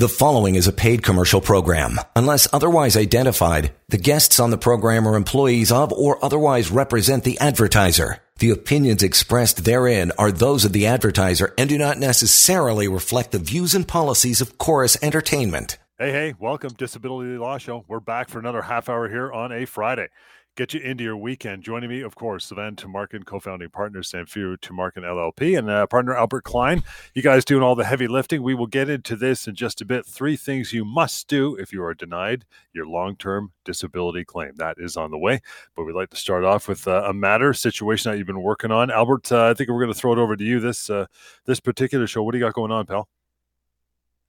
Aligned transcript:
The 0.00 0.08
following 0.08 0.54
is 0.54 0.66
a 0.66 0.72
paid 0.72 1.02
commercial 1.02 1.42
program. 1.42 2.00
Unless 2.16 2.48
otherwise 2.54 2.96
identified, 2.96 3.74
the 3.90 3.98
guests 3.98 4.40
on 4.40 4.48
the 4.48 4.56
program 4.56 5.06
are 5.06 5.14
employees 5.14 5.70
of 5.70 5.92
or 5.92 6.24
otherwise 6.24 6.70
represent 6.70 7.22
the 7.22 7.38
advertiser. 7.38 8.16
The 8.38 8.48
opinions 8.48 9.02
expressed 9.02 9.66
therein 9.66 10.10
are 10.16 10.32
those 10.32 10.64
of 10.64 10.72
the 10.72 10.86
advertiser 10.86 11.52
and 11.58 11.68
do 11.68 11.76
not 11.76 11.98
necessarily 11.98 12.88
reflect 12.88 13.32
the 13.32 13.38
views 13.38 13.74
and 13.74 13.86
policies 13.86 14.40
of 14.40 14.56
Corus 14.56 14.96
Entertainment. 15.02 15.76
Hey, 15.98 16.12
hey, 16.12 16.34
welcome 16.38 16.72
Disability 16.72 17.36
Law 17.36 17.58
Show. 17.58 17.84
We're 17.86 18.00
back 18.00 18.30
for 18.30 18.38
another 18.38 18.62
half 18.62 18.88
hour 18.88 19.06
here 19.06 19.30
on 19.30 19.52
a 19.52 19.66
Friday 19.66 20.08
get 20.56 20.74
you 20.74 20.80
into 20.80 21.04
your 21.04 21.16
weekend. 21.16 21.62
Joining 21.62 21.88
me, 21.88 22.00
of 22.00 22.14
course, 22.14 22.50
Sivan 22.50 22.76
Tumarkin, 22.76 23.24
co-founding 23.24 23.70
partner, 23.70 24.00
Samfiru 24.00 24.58
Tumarkin 24.58 25.04
LLP, 25.04 25.58
and 25.58 25.70
uh, 25.70 25.86
partner 25.86 26.14
Albert 26.14 26.44
Klein. 26.44 26.82
You 27.14 27.22
guys 27.22 27.44
doing 27.44 27.62
all 27.62 27.74
the 27.74 27.84
heavy 27.84 28.08
lifting. 28.08 28.42
We 28.42 28.54
will 28.54 28.66
get 28.66 28.88
into 28.88 29.16
this 29.16 29.46
in 29.46 29.54
just 29.54 29.80
a 29.80 29.84
bit. 29.84 30.04
Three 30.06 30.36
things 30.36 30.72
you 30.72 30.84
must 30.84 31.28
do 31.28 31.56
if 31.56 31.72
you 31.72 31.82
are 31.82 31.94
denied 31.94 32.44
your 32.72 32.86
long-term 32.86 33.52
disability 33.64 34.24
claim. 34.24 34.52
That 34.56 34.76
is 34.78 34.96
on 34.96 35.10
the 35.10 35.18
way. 35.18 35.40
But 35.74 35.84
we'd 35.84 35.94
like 35.94 36.10
to 36.10 36.16
start 36.16 36.44
off 36.44 36.68
with 36.68 36.86
uh, 36.86 37.04
a 37.06 37.14
matter 37.14 37.54
situation 37.54 38.10
that 38.10 38.18
you've 38.18 38.26
been 38.26 38.42
working 38.42 38.70
on. 38.70 38.90
Albert, 38.90 39.32
uh, 39.32 39.46
I 39.46 39.54
think 39.54 39.70
we're 39.70 39.80
going 39.80 39.92
to 39.92 39.98
throw 39.98 40.12
it 40.12 40.18
over 40.18 40.36
to 40.36 40.44
you 40.44 40.60
this 40.60 40.90
uh, 40.90 41.06
this 41.46 41.60
particular 41.60 42.06
show. 42.06 42.22
What 42.22 42.32
do 42.32 42.38
you 42.38 42.44
got 42.44 42.54
going 42.54 42.72
on, 42.72 42.86
pal? 42.86 43.08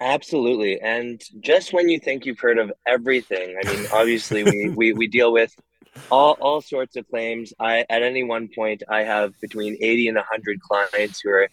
Absolutely. 0.02 0.82
And 0.82 1.22
just 1.42 1.74
when 1.74 1.88
you 1.88 2.00
think 2.00 2.26
you've 2.26 2.40
heard 2.40 2.58
of 2.58 2.72
everything, 2.88 3.56
I 3.64 3.72
mean, 3.72 3.86
obviously, 3.94 4.44
we, 4.44 4.70
we, 4.70 4.94
we 4.94 5.08
deal 5.08 5.32
with 5.32 5.56
all 6.10 6.38
all 6.40 6.62
sorts 6.62 6.96
of 6.96 7.08
claims. 7.08 7.54
I 7.60 7.86
at 7.90 8.04
any 8.04 8.24
one 8.24 8.50
point 8.54 8.84
I 8.90 9.04
have 9.04 9.34
between 9.42 9.78
80 9.82 10.10
and 10.10 10.18
100 10.18 10.62
clients 10.62 11.22
who 11.22 11.30
are 11.30 11.50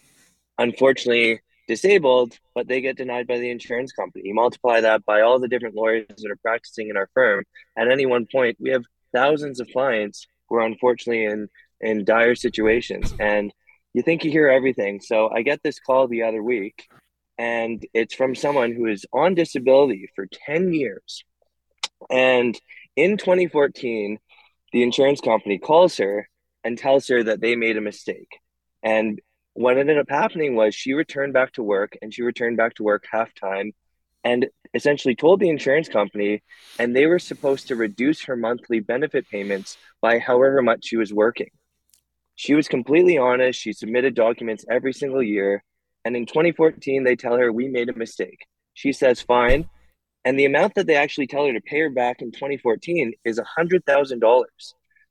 unfortunately 0.57 1.41
disabled, 1.67 2.37
but 2.55 2.67
they 2.67 2.81
get 2.81 2.97
denied 2.97 3.27
by 3.27 3.37
the 3.37 3.49
insurance 3.49 3.91
company. 3.91 4.27
You 4.27 4.33
multiply 4.33 4.81
that 4.81 5.05
by 5.05 5.21
all 5.21 5.39
the 5.39 5.47
different 5.47 5.75
lawyers 5.75 6.07
that 6.07 6.31
are 6.31 6.35
practicing 6.37 6.89
in 6.89 6.97
our 6.97 7.09
firm. 7.13 7.45
At 7.77 7.89
any 7.89 8.05
one 8.05 8.25
point, 8.25 8.57
we 8.59 8.71
have 8.71 8.83
thousands 9.13 9.59
of 9.59 9.69
clients 9.71 10.27
who 10.47 10.55
are 10.55 10.65
unfortunately 10.65 11.25
in 11.25 11.47
in 11.81 12.03
dire 12.03 12.35
situations. 12.35 13.13
And 13.19 13.53
you 13.93 14.01
think 14.01 14.23
you 14.23 14.31
hear 14.31 14.49
everything. 14.49 15.01
So 15.01 15.29
I 15.29 15.41
get 15.41 15.61
this 15.63 15.79
call 15.79 16.07
the 16.07 16.23
other 16.23 16.43
week, 16.43 16.87
and 17.37 17.85
it's 17.93 18.13
from 18.13 18.35
someone 18.35 18.73
who 18.73 18.85
is 18.85 19.05
on 19.13 19.33
disability 19.35 20.09
for 20.15 20.27
10 20.27 20.73
years. 20.73 21.23
And 22.09 22.59
in 22.95 23.17
2014, 23.17 24.19
the 24.71 24.83
insurance 24.83 25.21
company 25.21 25.57
calls 25.57 25.97
her 25.97 26.29
and 26.63 26.77
tells 26.77 27.07
her 27.07 27.23
that 27.23 27.41
they 27.41 27.55
made 27.55 27.77
a 27.77 27.81
mistake. 27.81 28.39
And 28.83 29.19
what 29.53 29.77
ended 29.77 29.97
up 29.97 30.09
happening 30.09 30.55
was 30.55 30.75
she 30.75 30.93
returned 30.93 31.33
back 31.33 31.53
to 31.53 31.63
work 31.63 31.97
and 32.01 32.13
she 32.13 32.21
returned 32.21 32.57
back 32.57 32.75
to 32.75 32.83
work 32.83 33.05
half 33.11 33.33
time 33.33 33.73
and 34.23 34.47
essentially 34.73 35.15
told 35.15 35.39
the 35.39 35.49
insurance 35.49 35.89
company 35.89 36.43
and 36.77 36.95
they 36.95 37.05
were 37.05 37.19
supposed 37.19 37.67
to 37.67 37.75
reduce 37.75 38.23
her 38.23 38.35
monthly 38.35 38.79
benefit 38.79 39.27
payments 39.29 39.77
by 40.01 40.19
however 40.19 40.61
much 40.61 40.85
she 40.85 40.97
was 40.97 41.13
working. 41.13 41.49
She 42.35 42.55
was 42.55 42.69
completely 42.69 43.17
honest. 43.17 43.59
She 43.59 43.73
submitted 43.73 44.15
documents 44.15 44.63
every 44.69 44.93
single 44.93 45.21
year. 45.21 45.63
And 46.05 46.15
in 46.15 46.25
2014, 46.25 47.03
they 47.03 47.17
tell 47.17 47.35
her, 47.35 47.51
We 47.51 47.67
made 47.67 47.89
a 47.89 47.97
mistake. 47.97 48.39
She 48.73 48.93
says, 48.93 49.21
Fine. 49.21 49.69
And 50.25 50.37
the 50.37 50.45
amount 50.45 50.75
that 50.75 50.85
they 50.85 50.95
actually 50.95 51.27
tell 51.27 51.45
her 51.45 51.53
to 51.53 51.61
pay 51.61 51.79
her 51.79 51.89
back 51.89 52.21
in 52.21 52.31
2014 52.31 53.13
is 53.23 53.39
$100,000. 53.39 54.43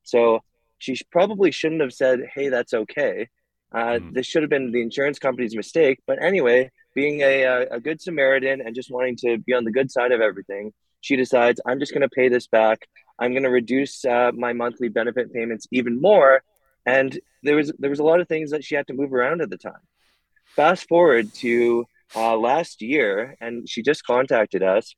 So 0.03 0.41
she 0.79 0.97
probably 1.11 1.51
shouldn't 1.51 1.81
have 1.81 1.93
said, 1.93 2.21
hey, 2.35 2.49
that's 2.49 2.75
okay. 2.75 3.29
Uh, 3.73 3.99
mm. 3.99 4.15
This 4.15 4.27
should 4.27 4.43
have 4.43 4.51
been 4.51 4.73
the 4.73 4.83
insurance 4.83 5.19
company's 5.19 5.57
mistake. 5.57 6.01
But 6.07 6.23
anyway, 6.23 6.71
being 6.95 7.23
a, 7.23 7.67
a 7.71 7.81
good 7.81 8.01
Samaritan 8.01 8.61
and 8.61 8.75
just 8.75 8.91
wanting 8.91 9.17
to 9.17 9.39
be 9.39 9.55
on 9.55 9.65
the 9.65 9.71
good 9.71 9.91
side 9.91 10.13
of 10.13 10.21
everything, 10.21 10.73
she 11.01 11.17
decides, 11.17 11.61
I'm 11.67 11.79
just 11.79 11.93
going 11.93 12.03
to 12.03 12.09
pay 12.09 12.29
this 12.29 12.47
back. 12.47 12.89
I'm 13.19 13.33
going 13.33 13.43
to 13.45 13.51
reduce 13.51 14.05
uh, 14.05 14.33
my 14.35 14.53
monthly 14.53 14.89
benefit 14.89 15.33
payments 15.33 15.67
even 15.71 16.01
more. 16.01 16.43
And 16.87 17.19
there 17.43 17.57
was 17.57 17.73
there 17.79 17.91
was 17.91 17.99
a 17.99 18.05
lot 18.05 18.21
of 18.21 18.29
things 18.29 18.51
that 18.51 18.65
she 18.65 18.75
had 18.75 18.87
to 18.87 18.95
move 18.95 19.13
around 19.13 19.43
at 19.43 19.51
the 19.51 19.59
time. 19.59 19.81
Fast 20.57 20.89
forward 20.89 21.33
to 21.35 21.85
uh, 22.15 22.37
last 22.37 22.83
year, 22.83 23.37
and 23.41 23.69
she 23.69 23.83
just 23.83 24.05
contacted 24.05 24.63
us. 24.63 24.95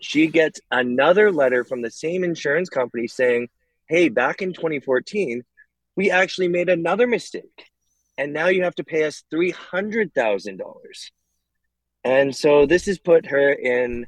She 0.00 0.28
gets 0.28 0.60
another 0.70 1.32
letter 1.32 1.64
from 1.64 1.82
the 1.82 1.90
same 1.90 2.24
insurance 2.24 2.68
company 2.68 3.08
saying, 3.08 3.48
Hey, 3.88 4.08
back 4.08 4.42
in 4.42 4.52
2014, 4.52 5.42
we 5.96 6.10
actually 6.10 6.48
made 6.48 6.68
another 6.68 7.06
mistake. 7.06 7.66
And 8.16 8.32
now 8.32 8.46
you 8.46 8.64
have 8.64 8.74
to 8.76 8.84
pay 8.84 9.04
us 9.04 9.24
$300,000. 9.32 10.60
And 12.04 12.34
so 12.34 12.66
this 12.66 12.86
has 12.86 12.98
put 12.98 13.26
her 13.26 13.52
in 13.52 14.06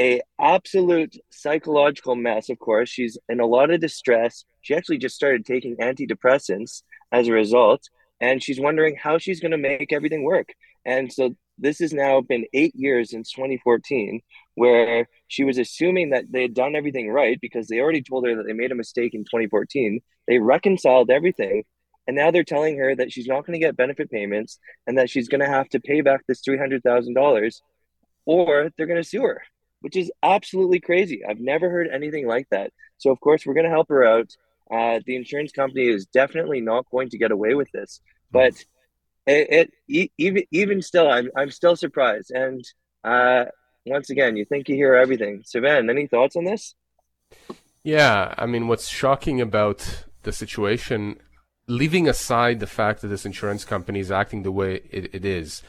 a 0.00 0.22
absolute 0.40 1.14
psychological 1.30 2.16
mess 2.16 2.48
of 2.48 2.58
course 2.58 2.88
she's 2.88 3.18
in 3.28 3.38
a 3.38 3.44
lot 3.46 3.70
of 3.70 3.80
distress 3.80 4.44
she 4.62 4.74
actually 4.74 4.96
just 4.96 5.14
started 5.14 5.44
taking 5.44 5.76
antidepressants 5.76 6.82
as 7.12 7.28
a 7.28 7.32
result 7.32 7.82
and 8.18 8.42
she's 8.42 8.58
wondering 8.58 8.96
how 8.96 9.18
she's 9.18 9.40
going 9.40 9.50
to 9.50 9.58
make 9.58 9.92
everything 9.92 10.24
work 10.24 10.54
and 10.84 11.12
so 11.12 11.34
this 11.60 11.78
has 11.80 11.92
now 11.92 12.20
been 12.22 12.46
eight 12.54 12.74
years 12.74 13.10
since 13.10 13.32
2014, 13.32 14.20
where 14.54 15.08
she 15.28 15.44
was 15.44 15.58
assuming 15.58 16.10
that 16.10 16.24
they 16.30 16.42
had 16.42 16.54
done 16.54 16.74
everything 16.74 17.10
right 17.10 17.38
because 17.40 17.68
they 17.68 17.80
already 17.80 18.02
told 18.02 18.26
her 18.26 18.34
that 18.36 18.46
they 18.46 18.54
made 18.54 18.72
a 18.72 18.76
mistake 18.76 19.14
in 19.14 19.24
2014. 19.24 20.00
They 20.26 20.38
reconciled 20.38 21.10
everything. 21.10 21.64
And 22.06 22.16
now 22.16 22.30
they're 22.30 22.44
telling 22.44 22.78
her 22.78 22.96
that 22.96 23.12
she's 23.12 23.26
not 23.26 23.46
going 23.46 23.52
to 23.52 23.64
get 23.64 23.76
benefit 23.76 24.10
payments 24.10 24.58
and 24.86 24.98
that 24.98 25.10
she's 25.10 25.28
going 25.28 25.42
to 25.42 25.48
have 25.48 25.68
to 25.68 25.80
pay 25.80 26.00
back 26.00 26.22
this 26.26 26.40
$300,000 26.42 27.60
or 28.24 28.70
they're 28.76 28.86
going 28.86 29.02
to 29.02 29.08
sue 29.08 29.22
her, 29.22 29.42
which 29.80 29.96
is 29.96 30.10
absolutely 30.22 30.80
crazy. 30.80 31.22
I've 31.28 31.40
never 31.40 31.70
heard 31.70 31.88
anything 31.92 32.26
like 32.26 32.48
that. 32.50 32.72
So, 32.98 33.10
of 33.10 33.20
course, 33.20 33.44
we're 33.44 33.54
going 33.54 33.64
to 33.64 33.70
help 33.70 33.88
her 33.90 34.04
out. 34.04 34.30
Uh, 34.70 35.00
the 35.04 35.16
insurance 35.16 35.52
company 35.52 35.88
is 35.88 36.06
definitely 36.06 36.60
not 36.60 36.86
going 36.90 37.10
to 37.10 37.18
get 37.18 37.32
away 37.32 37.54
with 37.54 37.70
this. 37.72 38.00
But 38.32 38.54
it, 39.26 39.70
it 39.88 40.10
even 40.18 40.44
even 40.50 40.82
still, 40.82 41.08
I'm 41.08 41.30
I'm 41.36 41.50
still 41.50 41.76
surprised. 41.76 42.30
And 42.30 42.64
uh, 43.04 43.46
once 43.86 44.10
again, 44.10 44.36
you 44.36 44.44
think 44.44 44.68
you 44.68 44.74
hear 44.74 44.94
everything. 44.94 45.42
Sivan, 45.42 45.90
any 45.90 46.06
thoughts 46.06 46.36
on 46.36 46.44
this? 46.44 46.74
Yeah, 47.82 48.34
I 48.36 48.46
mean, 48.46 48.68
what's 48.68 48.88
shocking 48.88 49.40
about 49.40 50.04
the 50.22 50.32
situation, 50.32 51.18
leaving 51.66 52.08
aside 52.08 52.60
the 52.60 52.66
fact 52.66 53.00
that 53.00 53.08
this 53.08 53.24
insurance 53.24 53.64
company 53.64 54.00
is 54.00 54.10
acting 54.10 54.42
the 54.42 54.52
way 54.52 54.82
it, 54.90 55.14
it 55.14 55.24
is, 55.24 55.62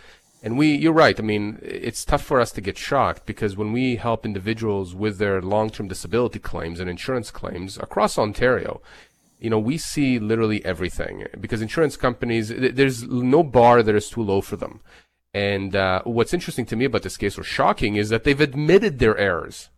and 0.44 0.58
we, 0.58 0.76
you're 0.76 0.92
right. 0.92 1.18
I 1.20 1.24
mean, 1.24 1.60
it's 1.62 2.04
tough 2.04 2.24
for 2.24 2.42
us 2.42 2.52
to 2.54 2.62
get 2.62 2.78
shocked 2.78 3.26
because 3.26 3.56
when 3.56 3.72
we 3.72 3.98
help 3.98 4.26
individuals 4.26 4.96
with 4.96 5.20
their 5.20 5.40
long-term 5.42 5.88
disability 5.88 6.40
claims 6.40 6.80
and 6.80 6.90
insurance 6.90 7.30
claims 7.30 7.78
across 7.78 8.18
Ontario, 8.18 8.82
you 9.42 9.50
know, 9.50 9.60
we 9.60 9.78
see 9.78 10.20
literally 10.20 10.64
everything 10.64 11.26
because 11.40 11.62
insurance 11.62 11.98
companies, 11.98 12.50
there's 12.50 13.04
no 13.04 13.44
bar 13.44 13.82
that 13.82 13.96
is 13.96 14.10
too 14.10 14.22
low 14.22 14.40
for 14.40 14.56
them. 14.56 14.82
And 15.34 15.76
uh, 15.76 16.04
what's 16.04 16.34
interesting 16.34 16.66
to 16.68 16.76
me 16.76 16.86
about 16.86 17.02
this 17.02 17.18
case, 17.18 17.40
or 17.40 17.44
shocking, 17.44 17.96
is 17.96 18.10
that 18.10 18.24
they've 18.24 18.40
admitted 18.40 19.00
their 19.00 19.18
errors. 19.18 19.70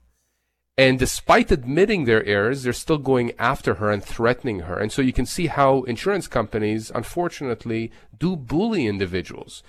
And 0.77 0.99
despite 0.99 1.51
admitting 1.51 2.05
their 2.05 2.25
errors, 2.25 2.63
they're 2.63 2.73
still 2.73 2.97
going 2.97 3.31
after 3.37 3.75
her 3.75 3.91
and 3.91 4.03
threatening 4.03 4.61
her. 4.61 4.77
And 4.77 4.91
so 4.91 5.01
you 5.01 5.13
can 5.13 5.27
see 5.27 5.47
how 5.47 5.83
insurance 5.83 6.27
companies, 6.27 6.91
unfortunately, 6.93 7.91
do 8.17 8.35
bully 8.35 8.87
individuals. 8.87 9.63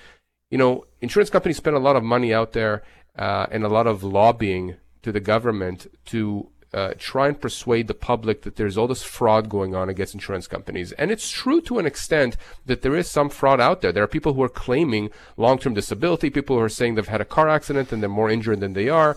You 0.50 0.58
know, 0.58 0.86
insurance 1.02 1.30
companies 1.30 1.58
spend 1.58 1.76
a 1.76 1.80
lot 1.80 1.96
of 1.96 2.02
money 2.02 2.32
out 2.32 2.52
there 2.52 2.82
uh, 3.16 3.46
and 3.50 3.62
a 3.62 3.68
lot 3.68 3.86
of 3.86 4.02
lobbying 4.02 4.76
to 5.02 5.12
the 5.12 5.20
government 5.20 5.86
to 6.06 6.48
uh, 6.74 6.92
try 6.98 7.28
and 7.28 7.40
persuade 7.40 7.86
the 7.86 7.94
public 7.94 8.42
that 8.42 8.56
there's 8.56 8.76
all 8.76 8.88
this 8.88 9.04
fraud 9.04 9.48
going 9.48 9.74
on 9.74 9.88
against 9.88 10.12
insurance 10.12 10.48
companies. 10.48 10.90
And 10.92 11.12
it's 11.12 11.30
true 11.30 11.60
to 11.62 11.78
an 11.78 11.86
extent 11.86 12.36
that 12.66 12.82
there 12.82 12.96
is 12.96 13.08
some 13.08 13.30
fraud 13.30 13.60
out 13.60 13.80
there. 13.80 13.92
There 13.92 14.02
are 14.02 14.08
people 14.08 14.34
who 14.34 14.42
are 14.42 14.48
claiming 14.48 15.10
long-term 15.36 15.74
disability, 15.74 16.30
people 16.30 16.56
who 16.56 16.62
are 16.62 16.68
saying 16.68 16.96
they've 16.96 17.06
had 17.06 17.20
a 17.20 17.24
car 17.24 17.48
accident 17.48 17.92
and 17.92 18.02
they're 18.02 18.10
more 18.10 18.28
injured 18.28 18.58
than 18.58 18.72
they 18.72 18.88
are. 18.88 19.16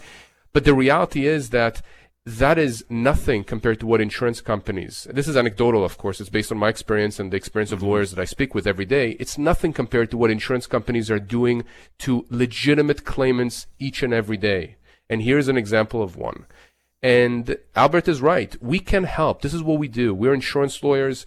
But 0.54 0.65
the 0.65 0.75
reality 0.75 1.25
is 1.25 1.50
that 1.50 1.81
that 2.27 2.57
is 2.57 2.83
nothing 2.89 3.44
compared 3.45 3.80
to 3.80 3.88
what 3.88 4.01
insurance 4.01 4.42
companies, 4.42 5.07
this 5.10 5.30
is 5.30 5.38
anecdotal, 5.38 5.86
of 5.86 5.98
course, 5.98 6.19
it's 6.19 6.30
based 6.30 6.51
on 6.51 6.57
my 6.57 6.68
experience 6.68 7.19
and 7.19 7.31
the 7.31 7.38
experience 7.38 7.71
of 7.71 7.81
lawyers 7.81 8.12
that 8.12 8.21
I 8.21 8.25
speak 8.25 8.53
with 8.53 8.68
every 8.68 8.83
day. 8.83 9.12
It's 9.12 9.38
nothing 9.38 9.71
compared 9.71 10.12
to 10.12 10.18
what 10.18 10.30
insurance 10.30 10.68
companies 10.68 11.10
are 11.10 11.19
doing 11.19 11.63
to 12.00 12.25
legitimate 12.30 13.06
claimants 13.06 13.68
each 13.80 14.03
and 14.03 14.13
every 14.13 14.36
day. 14.36 14.75
And 15.10 15.21
here's 15.21 15.48
an 15.48 15.57
example 15.57 16.03
of 16.03 16.18
one. 16.18 16.45
And 17.07 17.56
Albert 17.74 18.09
is 18.09 18.21
right. 18.21 18.54
We 18.62 18.80
can 18.80 19.06
help. 19.06 19.42
This 19.42 19.54
is 19.54 19.63
what 19.63 19.80
we 19.80 19.88
do. 19.88 20.13
We're 20.13 20.33
insurance 20.33 20.83
lawyers. 20.83 21.25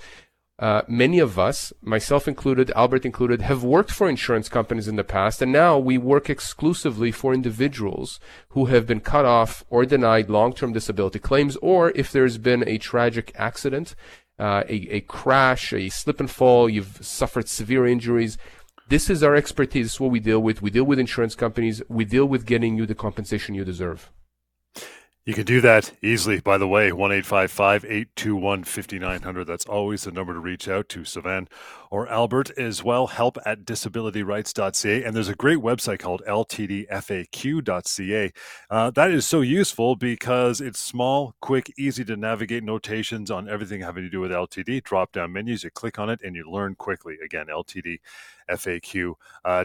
Uh, 0.59 0.83
many 0.87 1.19
of 1.19 1.39
us, 1.39 1.73
myself 1.81 2.29
included, 2.29 2.71
Albert 2.77 3.07
included, 3.07 3.41
have 3.41 3.65
worked 3.65 3.91
for 3.91 4.07
insurance 4.07 4.51
companies 4.51 4.89
in 4.89 4.97
the 4.97 5.05
past, 5.05 5.41
and 5.41 5.51
now 5.51 5.79
we 5.79 5.97
work 5.97 6.29
exclusively 6.29 7.11
for 7.11 7.33
individuals 7.33 8.21
who 8.51 8.67
have 8.67 8.87
been 8.87 9.01
cut 9.01 9.25
off 9.25 9.65
or 9.71 9.87
denied 9.87 10.29
long-term 10.29 10.75
disability 10.75 11.19
claims, 11.19 11.57
or 11.63 11.93
if 11.93 12.13
there's 12.13 12.37
been 12.37 12.63
a 12.69 12.77
tragic 12.77 13.33
accident, 13.37 13.95
uh, 14.39 14.63
a, 14.69 14.97
a 14.97 15.01
crash, 15.01 15.73
a 15.73 15.89
slip 15.89 16.21
and 16.21 16.31
fall, 16.31 16.69
you've 16.69 16.99
suffered 17.01 17.49
severe 17.49 17.87
injuries. 17.87 18.37
This 18.91 19.09
is 19.09 19.23
our 19.23 19.35
expertise. 19.35 19.87
This 19.87 19.95
is 19.95 20.01
what 20.01 20.11
we 20.11 20.21
deal 20.21 20.43
with. 20.43 20.61
We 20.61 20.71
deal 20.71 20.85
with 20.85 20.99
insurance 20.99 21.35
companies. 21.35 21.81
We 21.89 22.05
deal 22.05 22.27
with 22.27 22.45
getting 22.45 22.77
you 22.77 22.85
the 22.85 22.95
compensation 22.95 23.55
you 23.55 23.65
deserve. 23.65 24.11
You 25.31 25.37
can 25.37 25.45
do 25.47 25.61
that 25.61 25.93
easily, 26.03 26.41
by 26.41 26.59
the 26.59 26.67
way, 26.67 26.91
1 26.91 27.13
821 27.13 28.65
5900. 28.65 29.45
That's 29.45 29.65
always 29.65 30.03
the 30.03 30.11
number 30.11 30.33
to 30.33 30.41
reach 30.41 30.67
out 30.67 30.89
to 30.89 31.03
Sivan 31.03 31.47
or 31.91 32.09
Albert 32.09 32.51
as 32.57 32.85
well. 32.85 33.09
Help 33.09 33.37
at 33.45 33.65
disabilityrights.ca. 33.65 35.05
And 35.05 35.15
there's 35.15 35.29
a 35.29 35.35
great 35.35 35.59
website 35.59 35.99
called 35.99 36.23
ltdfaq.ca. 36.27 36.93
Uh, 38.71 38.91
that 38.91 39.11
is 39.11 39.27
so 39.27 39.41
useful 39.41 39.97
because 39.97 40.61
it's 40.61 40.79
small, 40.79 41.35
quick, 41.41 41.73
easy 41.77 42.05
to 42.05 42.17
navigate 42.17 42.63
notations 42.63 43.31
on 43.31 43.49
everything 43.49 43.81
having 43.81 44.05
to 44.05 44.11
do 44.11 44.21
with 44.21 44.31
LTD. 44.31 44.85
Drop 44.85 45.13
down 45.13 45.33
menus, 45.33 45.65
you 45.65 45.71
click 45.71 45.99
on 45.99 46.09
it, 46.09 46.21
and 46.23 46.37
you 46.37 46.49
learn 46.51 46.77
quickly. 46.77 47.17
Again, 47.25 47.47
LTD 47.47 47.99
faq.ca. 48.51 49.17
Uh, 49.45 49.65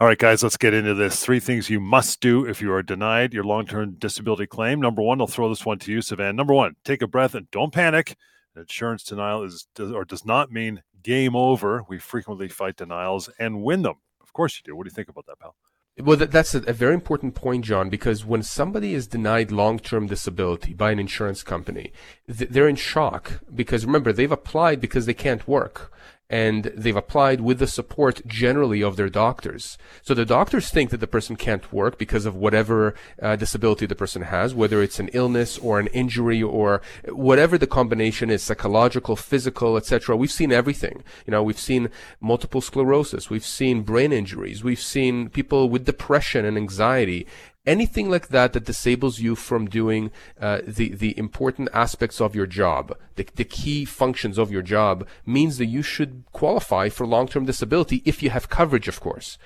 All 0.00 0.06
right, 0.06 0.18
guys, 0.18 0.42
let's 0.42 0.56
get 0.56 0.74
into 0.74 0.94
this. 0.94 1.24
Three 1.24 1.40
things 1.40 1.70
you 1.70 1.80
must 1.80 2.20
do 2.20 2.44
if 2.44 2.60
you 2.60 2.72
are 2.72 2.82
denied 2.82 3.32
your 3.34 3.44
long 3.44 3.66
term 3.66 3.94
disability 3.98 4.46
claim. 4.46 4.80
Number 4.80 5.02
one, 5.02 5.20
I'll 5.20 5.26
throw 5.26 5.48
this 5.48 5.64
one 5.66 5.78
to 5.80 5.92
you, 5.92 5.98
Sivan. 5.98 6.34
Number 6.34 6.54
one, 6.54 6.76
take 6.84 7.02
a 7.02 7.06
breath 7.06 7.34
and 7.34 7.50
don't 7.50 7.72
panic. 7.72 8.16
Insurance 8.56 9.02
denial 9.04 9.42
is 9.42 9.66
or 9.78 10.04
does 10.04 10.24
not 10.24 10.50
mean 10.50 10.82
game 11.06 11.36
over. 11.36 11.84
We 11.88 11.98
frequently 11.98 12.48
fight 12.48 12.76
denials 12.76 13.30
and 13.38 13.62
win 13.62 13.82
them. 13.82 13.94
Of 14.20 14.32
course 14.32 14.56
you 14.56 14.62
do. 14.64 14.74
What 14.76 14.84
do 14.84 14.88
you 14.88 14.94
think 14.94 15.08
about 15.08 15.26
that, 15.26 15.38
pal? 15.38 15.54
Well, 15.98 16.16
that's 16.18 16.54
a, 16.54 16.60
very 16.60 16.92
important 16.92 17.34
point, 17.34 17.64
John, 17.64 17.88
because 17.88 18.22
when 18.22 18.42
somebody 18.42 18.92
is 18.92 19.06
denied 19.06 19.50
long-term 19.50 20.08
disability 20.08 20.74
by 20.74 20.90
an 20.90 20.98
insurance 20.98 21.42
company, 21.42 21.90
they're 22.26 22.68
in 22.68 22.76
shock 22.76 23.40
because 23.54 23.86
remember, 23.86 24.12
they've 24.12 24.30
applied 24.30 24.78
because 24.78 25.06
they 25.06 25.14
can't 25.14 25.48
work 25.48 25.90
and 26.28 26.64
they've 26.74 26.96
applied 26.96 27.40
with 27.40 27.58
the 27.58 27.66
support 27.66 28.20
generally 28.26 28.82
of 28.82 28.96
their 28.96 29.08
doctors. 29.08 29.78
So 30.02 30.12
the 30.12 30.24
doctors 30.24 30.70
think 30.70 30.90
that 30.90 30.98
the 30.98 31.06
person 31.06 31.36
can't 31.36 31.72
work 31.72 31.98
because 31.98 32.26
of 32.26 32.34
whatever 32.34 32.94
uh, 33.22 33.36
disability 33.36 33.86
the 33.86 33.94
person 33.94 34.22
has, 34.22 34.54
whether 34.54 34.82
it's 34.82 34.98
an 34.98 35.08
illness 35.12 35.56
or 35.58 35.78
an 35.78 35.86
injury 35.88 36.42
or 36.42 36.82
whatever 37.08 37.56
the 37.56 37.66
combination 37.68 38.30
is, 38.30 38.42
psychological, 38.42 39.14
physical, 39.14 39.76
etc. 39.76 40.16
We've 40.16 40.30
seen 40.30 40.50
everything. 40.50 41.04
You 41.26 41.30
know, 41.30 41.42
we've 41.42 41.58
seen 41.58 41.90
multiple 42.20 42.60
sclerosis, 42.60 43.30
we've 43.30 43.46
seen 43.46 43.82
brain 43.82 44.12
injuries, 44.12 44.64
we've 44.64 44.80
seen 44.80 45.28
people 45.28 45.68
with 45.68 45.84
depression 45.84 46.44
and 46.44 46.56
anxiety, 46.56 47.26
anything 47.66 48.08
like 48.08 48.28
that 48.28 48.52
that 48.52 48.64
disables 48.64 49.18
you 49.18 49.34
from 49.34 49.66
doing 49.66 50.10
uh, 50.40 50.60
the 50.66 50.90
the 50.90 51.18
important 51.18 51.68
aspects 51.72 52.20
of 52.20 52.34
your 52.34 52.46
job, 52.46 52.96
the, 53.16 53.26
the 53.34 53.44
key 53.44 53.84
functions 53.84 54.38
of 54.38 54.52
your 54.52 54.62
job, 54.62 55.06
means 55.24 55.58
that 55.58 55.66
you 55.66 55.82
should 55.82 56.24
qualify 56.32 56.88
for 56.88 57.06
long-term 57.06 57.44
disability 57.44 58.02
if 58.04 58.22
you 58.22 58.30
have 58.30 58.48
coverage, 58.48 58.88
of 58.88 59.00
course. 59.00 59.38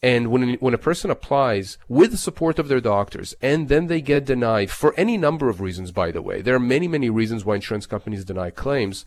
And 0.00 0.28
when 0.28 0.54
when 0.54 0.74
a 0.74 0.78
person 0.78 1.10
applies 1.10 1.76
with 1.88 2.12
the 2.12 2.16
support 2.16 2.58
of 2.58 2.68
their 2.68 2.80
doctors, 2.80 3.34
and 3.42 3.68
then 3.68 3.88
they 3.88 4.00
get 4.00 4.24
denied 4.24 4.70
for 4.70 4.94
any 4.96 5.16
number 5.16 5.48
of 5.48 5.60
reasons, 5.60 5.90
by 5.90 6.12
the 6.12 6.22
way, 6.22 6.40
there 6.40 6.54
are 6.54 6.60
many 6.60 6.88
many 6.88 7.10
reasons 7.10 7.44
why 7.44 7.56
insurance 7.56 7.86
companies 7.86 8.24
deny 8.24 8.50
claims, 8.50 9.04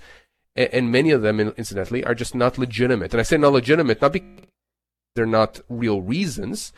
and, 0.55 0.69
and 0.73 0.91
many 0.91 1.11
of 1.11 1.21
them, 1.21 1.39
incidentally, 1.39 2.03
are 2.03 2.15
just 2.15 2.35
not 2.35 2.57
legitimate. 2.57 3.13
And 3.13 3.21
I 3.21 3.23
say 3.23 3.37
not 3.37 3.53
legitimate 3.53 4.01
not 4.01 4.13
because 4.13 4.45
they're 5.15 5.25
not 5.25 5.61
real 5.69 6.01
reasons. 6.01 6.73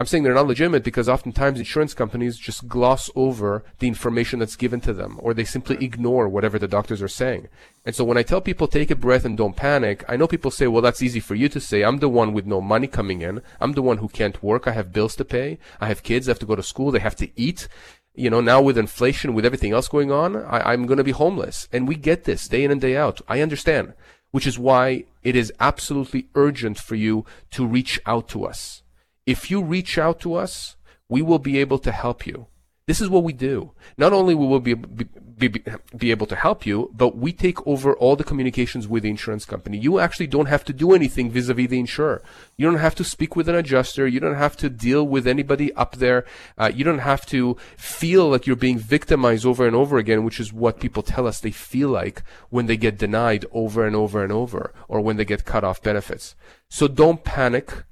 I'm 0.00 0.06
saying 0.06 0.22
they're 0.22 0.32
not 0.32 0.46
legitimate 0.46 0.82
because 0.82 1.10
oftentimes 1.10 1.58
insurance 1.58 1.92
companies 1.92 2.38
just 2.38 2.66
gloss 2.66 3.10
over 3.14 3.62
the 3.80 3.86
information 3.86 4.38
that's 4.38 4.56
given 4.56 4.80
to 4.80 4.94
them, 4.94 5.18
or 5.20 5.34
they 5.34 5.44
simply 5.44 5.76
ignore 5.84 6.26
whatever 6.26 6.58
the 6.58 6.66
doctors 6.66 7.02
are 7.02 7.08
saying. 7.08 7.48
And 7.84 7.94
so 7.94 8.04
when 8.04 8.16
I 8.16 8.22
tell 8.22 8.40
people 8.40 8.66
take 8.66 8.90
a 8.90 8.96
breath 8.96 9.26
and 9.26 9.36
don't 9.36 9.56
panic, 9.56 10.02
I 10.08 10.16
know 10.16 10.26
people 10.26 10.50
say, 10.50 10.66
well, 10.68 10.80
that's 10.80 11.02
easy 11.02 11.20
for 11.20 11.34
you 11.34 11.50
to 11.50 11.60
say. 11.60 11.82
I'm 11.82 11.98
the 11.98 12.08
one 12.08 12.32
with 12.32 12.46
no 12.46 12.62
money 12.62 12.86
coming 12.86 13.20
in. 13.20 13.42
I'm 13.60 13.72
the 13.72 13.82
one 13.82 13.98
who 13.98 14.08
can't 14.08 14.42
work. 14.42 14.66
I 14.66 14.70
have 14.70 14.90
bills 14.90 15.16
to 15.16 15.24
pay. 15.24 15.58
I 15.82 15.88
have 15.88 16.02
kids. 16.02 16.28
I 16.28 16.30
have 16.30 16.38
to 16.38 16.46
go 16.46 16.56
to 16.56 16.62
school. 16.62 16.90
They 16.90 17.00
have 17.00 17.16
to 17.16 17.28
eat. 17.36 17.68
You 18.14 18.30
know, 18.30 18.40
now 18.40 18.62
with 18.62 18.78
inflation, 18.78 19.34
with 19.34 19.44
everything 19.44 19.72
else 19.72 19.88
going 19.88 20.10
on, 20.10 20.34
I, 20.34 20.72
I'm 20.72 20.86
going 20.86 20.96
to 20.96 21.04
be 21.04 21.10
homeless. 21.10 21.68
And 21.74 21.86
we 21.86 21.96
get 21.96 22.24
this 22.24 22.48
day 22.48 22.64
in 22.64 22.70
and 22.70 22.80
day 22.80 22.96
out. 22.96 23.20
I 23.28 23.42
understand, 23.42 23.92
which 24.30 24.46
is 24.46 24.58
why 24.58 25.04
it 25.22 25.36
is 25.36 25.52
absolutely 25.60 26.28
urgent 26.34 26.78
for 26.78 26.94
you 26.94 27.26
to 27.50 27.66
reach 27.66 28.00
out 28.06 28.28
to 28.28 28.46
us 28.46 28.82
if 29.26 29.50
you 29.50 29.62
reach 29.62 29.98
out 29.98 30.20
to 30.20 30.34
us, 30.34 30.76
we 31.08 31.22
will 31.22 31.38
be 31.38 31.58
able 31.58 31.78
to 31.80 31.92
help 31.92 32.26
you. 32.26 32.46
This 32.90 33.00
is 33.00 33.08
what 33.08 33.22
we 33.22 33.32
do. 33.32 33.70
Not 33.96 34.12
only 34.12 34.34
will 34.34 34.48
we 34.48 34.58
be, 34.58 34.74
be, 34.74 35.04
be, 35.46 35.62
be, 35.96 36.10
able 36.10 36.26
to 36.26 36.34
help 36.34 36.66
you, 36.66 36.90
but 36.92 37.16
we 37.16 37.32
take 37.32 37.64
over 37.64 37.94
all 37.96 38.16
the 38.16 38.24
communications 38.24 38.88
with 38.88 39.04
the 39.04 39.10
insurance 39.10 39.44
company. 39.44 39.78
You 39.78 40.00
actually 40.00 40.26
don't 40.26 40.46
have 40.46 40.64
to 40.64 40.72
do 40.72 40.92
anything 40.92 41.30
vis-a-vis 41.30 41.68
the 41.68 41.78
insurer. 41.78 42.20
You 42.56 42.66
don't 42.66 42.80
have 42.80 42.96
to 42.96 43.04
speak 43.04 43.36
with 43.36 43.48
an 43.48 43.54
adjuster. 43.54 44.08
You 44.08 44.18
don't 44.18 44.34
have 44.34 44.56
to 44.56 44.68
deal 44.68 45.06
with 45.06 45.28
anybody 45.28 45.72
up 45.74 45.96
there. 45.96 46.24
Uh, 46.58 46.72
you 46.74 46.82
don't 46.82 46.98
have 46.98 47.24
to 47.26 47.56
feel 47.76 48.28
like 48.28 48.48
you're 48.48 48.56
being 48.56 48.78
victimized 48.78 49.46
over 49.46 49.68
and 49.68 49.76
over 49.76 49.96
again, 49.96 50.24
which 50.24 50.40
is 50.40 50.52
what 50.52 50.80
people 50.80 51.04
tell 51.04 51.28
us 51.28 51.38
they 51.38 51.52
feel 51.52 51.90
like 51.90 52.24
when 52.48 52.66
they 52.66 52.76
get 52.76 52.98
denied 52.98 53.44
over 53.52 53.86
and 53.86 53.94
over 53.94 54.24
and 54.24 54.32
over, 54.32 54.74
or 54.88 55.00
when 55.00 55.16
they 55.16 55.24
get 55.24 55.44
cut 55.44 55.62
off 55.62 55.80
benefits. 55.80 56.34
So 56.68 56.88
don't 56.88 57.22
panic 57.22 57.84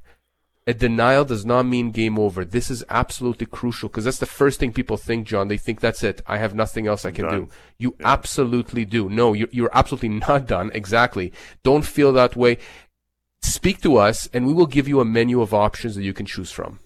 a 0.68 0.74
denial 0.74 1.24
does 1.24 1.46
not 1.46 1.64
mean 1.64 1.92
game 1.92 2.18
over. 2.18 2.44
This 2.44 2.70
is 2.70 2.84
absolutely 2.90 3.46
crucial 3.46 3.88
because 3.88 4.04
that's 4.04 4.18
the 4.18 4.26
first 4.26 4.60
thing 4.60 4.70
people 4.70 4.98
think, 4.98 5.26
John. 5.26 5.48
They 5.48 5.56
think 5.56 5.80
that's 5.80 6.04
it. 6.04 6.20
I 6.26 6.36
have 6.36 6.54
nothing 6.54 6.86
else 6.86 7.06
I 7.06 7.10
can 7.10 7.24
done. 7.24 7.44
do. 7.46 7.50
You 7.78 7.96
yeah. 7.98 8.12
absolutely 8.12 8.84
do. 8.84 9.08
No, 9.08 9.32
you're, 9.32 9.48
you're 9.50 9.70
absolutely 9.72 10.10
not 10.28 10.46
done. 10.46 10.70
Exactly. 10.74 11.32
Don't 11.62 11.86
feel 11.86 12.12
that 12.12 12.36
way. 12.36 12.58
Speak 13.40 13.80
to 13.80 13.96
us 13.96 14.28
and 14.34 14.46
we 14.46 14.52
will 14.52 14.66
give 14.66 14.86
you 14.86 15.00
a 15.00 15.06
menu 15.06 15.40
of 15.40 15.54
options 15.54 15.94
that 15.94 16.02
you 16.02 16.12
can 16.12 16.26
choose 16.26 16.50
from. 16.50 16.80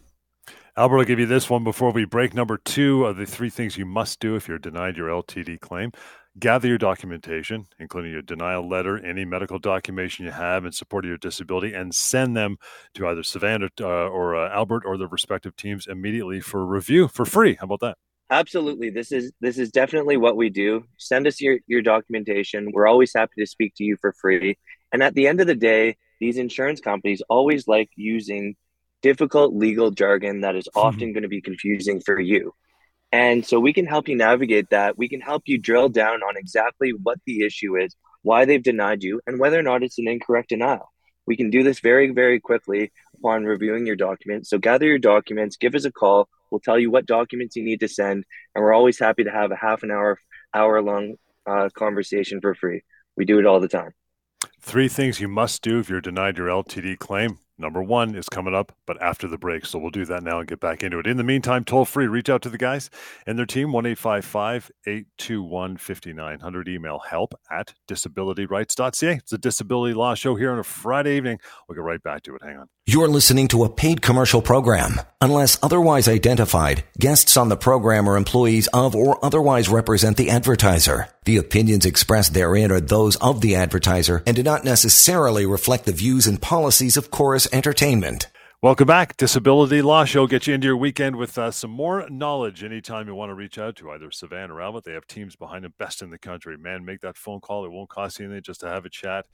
Albert, 0.76 0.98
I'll 0.98 1.04
give 1.04 1.18
you 1.18 1.26
this 1.26 1.50
one 1.50 1.64
before 1.64 1.90
we 1.90 2.04
break. 2.04 2.34
Number 2.34 2.58
two 2.58 3.04
of 3.04 3.16
the 3.16 3.26
three 3.26 3.50
things 3.50 3.76
you 3.76 3.84
must 3.84 4.20
do 4.20 4.36
if 4.36 4.46
you're 4.46 4.58
denied 4.60 4.96
your 4.96 5.08
LTD 5.08 5.58
claim 5.58 5.90
gather 6.38 6.68
your 6.68 6.78
documentation, 6.78 7.66
including 7.78 8.12
your 8.12 8.22
denial 8.22 8.68
letter, 8.68 8.98
any 8.98 9.24
medical 9.24 9.58
documentation 9.58 10.24
you 10.24 10.30
have 10.30 10.64
in 10.64 10.72
support 10.72 11.04
of 11.04 11.08
your 11.08 11.18
disability, 11.18 11.74
and 11.74 11.94
send 11.94 12.36
them 12.36 12.56
to 12.94 13.06
either 13.06 13.22
Savannah 13.22 13.68
uh, 13.80 13.84
or 13.84 14.36
uh, 14.36 14.50
Albert 14.50 14.84
or 14.86 14.96
their 14.96 15.08
respective 15.08 15.56
teams 15.56 15.86
immediately 15.86 16.40
for 16.40 16.64
review 16.64 17.08
for 17.08 17.24
free. 17.24 17.56
How 17.56 17.64
about 17.64 17.80
that? 17.80 17.98
Absolutely. 18.30 18.88
This 18.88 19.12
is 19.12 19.30
this 19.40 19.58
is 19.58 19.70
definitely 19.70 20.16
what 20.16 20.36
we 20.36 20.48
do. 20.48 20.84
Send 20.96 21.26
us 21.26 21.40
your, 21.40 21.58
your 21.66 21.82
documentation. 21.82 22.70
We're 22.72 22.86
always 22.86 23.12
happy 23.14 23.34
to 23.38 23.46
speak 23.46 23.74
to 23.76 23.84
you 23.84 23.98
for 24.00 24.14
free. 24.14 24.56
And 24.90 25.02
at 25.02 25.14
the 25.14 25.26
end 25.26 25.40
of 25.40 25.46
the 25.46 25.54
day, 25.54 25.96
these 26.18 26.38
insurance 26.38 26.80
companies 26.80 27.22
always 27.28 27.68
like 27.68 27.90
using 27.94 28.56
difficult 29.02 29.54
legal 29.54 29.90
jargon 29.90 30.42
that 30.42 30.56
is 30.56 30.68
often 30.74 31.12
going 31.12 31.24
to 31.24 31.28
be 31.28 31.42
confusing 31.42 32.00
for 32.00 32.18
you. 32.18 32.54
And 33.12 33.44
so 33.46 33.60
we 33.60 33.74
can 33.74 33.86
help 33.86 34.08
you 34.08 34.16
navigate 34.16 34.70
that. 34.70 34.96
We 34.96 35.08
can 35.08 35.20
help 35.20 35.42
you 35.44 35.58
drill 35.58 35.90
down 35.90 36.22
on 36.22 36.38
exactly 36.38 36.92
what 36.92 37.18
the 37.26 37.42
issue 37.44 37.76
is, 37.76 37.94
why 38.22 38.46
they've 38.46 38.62
denied 38.62 39.02
you, 39.02 39.20
and 39.26 39.38
whether 39.38 39.58
or 39.58 39.62
not 39.62 39.82
it's 39.82 39.98
an 39.98 40.08
incorrect 40.08 40.48
denial. 40.48 40.90
We 41.26 41.36
can 41.36 41.50
do 41.50 41.62
this 41.62 41.80
very, 41.80 42.10
very 42.10 42.40
quickly 42.40 42.90
upon 43.18 43.44
reviewing 43.44 43.86
your 43.86 43.96
documents. 43.96 44.48
So 44.48 44.58
gather 44.58 44.86
your 44.86 44.98
documents, 44.98 45.56
give 45.56 45.74
us 45.74 45.84
a 45.84 45.92
call. 45.92 46.28
We'll 46.50 46.60
tell 46.60 46.78
you 46.78 46.90
what 46.90 47.06
documents 47.06 47.54
you 47.54 47.62
need 47.62 47.80
to 47.80 47.88
send. 47.88 48.24
And 48.54 48.64
we're 48.64 48.72
always 48.72 48.98
happy 48.98 49.24
to 49.24 49.30
have 49.30 49.52
a 49.52 49.56
half 49.56 49.82
an 49.82 49.90
hour, 49.90 50.18
hour 50.54 50.82
long 50.82 51.14
uh, 51.46 51.68
conversation 51.74 52.40
for 52.40 52.54
free. 52.54 52.82
We 53.16 53.24
do 53.24 53.38
it 53.38 53.46
all 53.46 53.60
the 53.60 53.68
time. 53.68 53.92
Three 54.60 54.88
things 54.88 55.20
you 55.20 55.28
must 55.28 55.62
do 55.62 55.78
if 55.78 55.90
you're 55.90 56.00
denied 56.00 56.38
your 56.38 56.48
LTD 56.48 56.98
claim. 56.98 57.38
Number 57.62 57.80
one 57.80 58.16
is 58.16 58.28
coming 58.28 58.56
up, 58.56 58.72
but 58.86 59.00
after 59.00 59.28
the 59.28 59.38
break. 59.38 59.64
So 59.66 59.78
we'll 59.78 59.92
do 59.92 60.04
that 60.06 60.24
now 60.24 60.40
and 60.40 60.48
get 60.48 60.58
back 60.58 60.82
into 60.82 60.98
it. 60.98 61.06
In 61.06 61.16
the 61.16 61.22
meantime, 61.22 61.62
toll 61.62 61.84
free, 61.84 62.08
reach 62.08 62.28
out 62.28 62.42
to 62.42 62.50
the 62.50 62.58
guys 62.58 62.90
and 63.24 63.38
their 63.38 63.46
team, 63.46 63.72
1 63.72 63.86
821 63.86 65.76
5900. 65.76 66.68
Email 66.68 66.98
help 66.98 67.34
at 67.50 67.74
disabilityrights.ca. 67.88 69.12
It's 69.12 69.32
a 69.32 69.38
disability 69.38 69.94
law 69.94 70.14
show 70.14 70.34
here 70.34 70.50
on 70.50 70.58
a 70.58 70.64
Friday 70.64 71.16
evening. 71.16 71.38
We'll 71.68 71.76
get 71.76 71.82
right 71.82 72.02
back 72.02 72.24
to 72.24 72.34
it. 72.34 72.42
Hang 72.42 72.56
on. 72.56 72.68
You're 72.84 73.06
listening 73.06 73.46
to 73.48 73.62
a 73.62 73.70
paid 73.70 74.02
commercial 74.02 74.42
program. 74.42 75.00
Unless 75.20 75.56
otherwise 75.62 76.08
identified, 76.08 76.82
guests 76.98 77.36
on 77.36 77.48
the 77.48 77.56
program 77.56 78.08
are 78.08 78.16
employees 78.16 78.66
of 78.74 78.96
or 78.96 79.24
otherwise 79.24 79.68
represent 79.68 80.16
the 80.16 80.30
advertiser. 80.30 81.06
The 81.24 81.36
opinions 81.36 81.86
expressed 81.86 82.34
therein 82.34 82.72
are 82.72 82.80
those 82.80 83.14
of 83.16 83.40
the 83.40 83.54
advertiser 83.54 84.24
and 84.26 84.34
do 84.34 84.42
not 84.42 84.64
necessarily 84.64 85.46
reflect 85.46 85.84
the 85.84 85.92
views 85.92 86.26
and 86.26 86.42
policies 86.42 86.96
of 86.96 87.12
Corus 87.12 87.46
Entertainment. 87.52 88.28
Welcome 88.62 88.86
back. 88.86 89.18
Disability 89.18 89.82
Law 89.82 90.06
Show. 90.06 90.26
Get 90.26 90.46
you 90.46 90.54
into 90.54 90.68
your 90.68 90.76
weekend 90.78 91.16
with 91.16 91.36
uh, 91.36 91.50
some 91.50 91.70
more 91.70 92.08
knowledge 92.08 92.64
anytime 92.64 93.06
you 93.06 93.14
want 93.14 93.28
to 93.28 93.34
reach 93.34 93.58
out 93.58 93.76
to 93.76 93.90
either 93.90 94.10
Savannah 94.10 94.54
or 94.54 94.62
Albert. 94.62 94.84
They 94.84 94.94
have 94.94 95.06
teams 95.06 95.36
behind 95.36 95.64
them, 95.64 95.74
best 95.78 96.00
in 96.00 96.08
the 96.08 96.16
country. 96.16 96.56
Man, 96.56 96.82
make 96.82 97.02
that 97.02 97.18
phone 97.18 97.40
call. 97.40 97.66
It 97.66 97.70
won't 97.70 97.90
cost 97.90 98.18
you 98.18 98.24
anything 98.24 98.42
just 98.42 98.60
to 98.60 98.68
have 98.68 98.86
a 98.86 98.88
chat. 98.88 99.26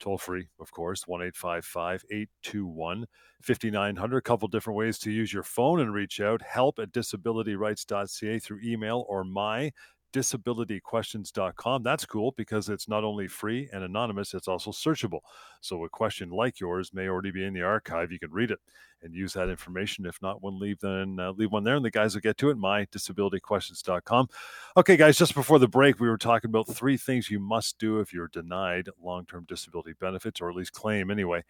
Toll 0.00 0.18
free, 0.18 0.48
of 0.60 0.70
course, 0.70 1.06
1 1.06 1.22
821 1.22 3.06
5900. 3.40 4.16
A 4.16 4.20
couple 4.20 4.48
different 4.48 4.76
ways 4.76 4.98
to 4.98 5.10
use 5.10 5.32
your 5.32 5.42
phone 5.42 5.80
and 5.80 5.94
reach 5.94 6.20
out. 6.20 6.42
Help 6.42 6.78
at 6.78 6.92
disabilityrights.ca 6.92 8.38
through 8.40 8.60
email 8.62 9.06
or 9.08 9.24
my 9.24 9.72
myDisabilityQuestions.com. 10.12 11.82
That's 11.82 12.06
cool 12.06 12.32
because 12.36 12.68
it's 12.68 12.88
not 12.88 13.04
only 13.04 13.28
free 13.28 13.68
and 13.72 13.84
anonymous, 13.84 14.34
it's 14.34 14.48
also 14.48 14.70
searchable. 14.70 15.20
So 15.60 15.84
a 15.84 15.88
question 15.88 16.30
like 16.30 16.60
yours 16.60 16.92
may 16.92 17.08
already 17.08 17.30
be 17.30 17.44
in 17.44 17.54
the 17.54 17.62
archive. 17.62 18.12
You 18.12 18.18
can 18.18 18.30
read 18.30 18.50
it 18.50 18.58
and 19.02 19.14
use 19.14 19.32
that 19.32 19.48
information. 19.48 20.06
If 20.06 20.20
not 20.22 20.42
one, 20.42 20.58
leave 20.58 20.78
then 20.80 21.18
uh, 21.18 21.32
leave 21.32 21.50
one 21.50 21.64
there, 21.64 21.76
and 21.76 21.84
the 21.84 21.90
guys 21.90 22.14
will 22.14 22.20
get 22.20 22.38
to 22.38 22.50
it. 22.50 22.56
MyDisabilityQuestions.com. 22.56 24.28
Okay, 24.76 24.96
guys, 24.96 25.18
just 25.18 25.34
before 25.34 25.58
the 25.58 25.68
break, 25.68 26.00
we 26.00 26.08
were 26.08 26.18
talking 26.18 26.50
about 26.50 26.68
three 26.68 26.96
things 26.96 27.30
you 27.30 27.40
must 27.40 27.78
do 27.78 28.00
if 28.00 28.12
you're 28.12 28.28
denied 28.28 28.88
long-term 29.02 29.46
disability 29.48 29.94
benefits, 30.00 30.40
or 30.40 30.50
at 30.50 30.56
least 30.56 30.72
claim 30.72 31.10
anyway. 31.10 31.42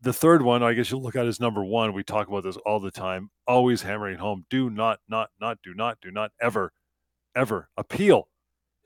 The 0.00 0.12
third 0.12 0.42
one, 0.42 0.62
I 0.62 0.74
guess 0.74 0.90
you'll 0.90 1.02
look 1.02 1.16
at 1.16 1.26
as 1.26 1.40
number 1.40 1.64
one. 1.64 1.92
We 1.92 2.04
talk 2.04 2.28
about 2.28 2.44
this 2.44 2.56
all 2.58 2.78
the 2.78 2.90
time, 2.90 3.30
always 3.48 3.82
hammering 3.82 4.18
home: 4.18 4.44
do 4.48 4.70
not, 4.70 5.00
not, 5.08 5.30
not, 5.40 5.58
do 5.62 5.74
not, 5.74 5.98
do 6.00 6.10
not 6.12 6.30
ever, 6.40 6.72
ever 7.38 7.68
appeal 7.76 8.28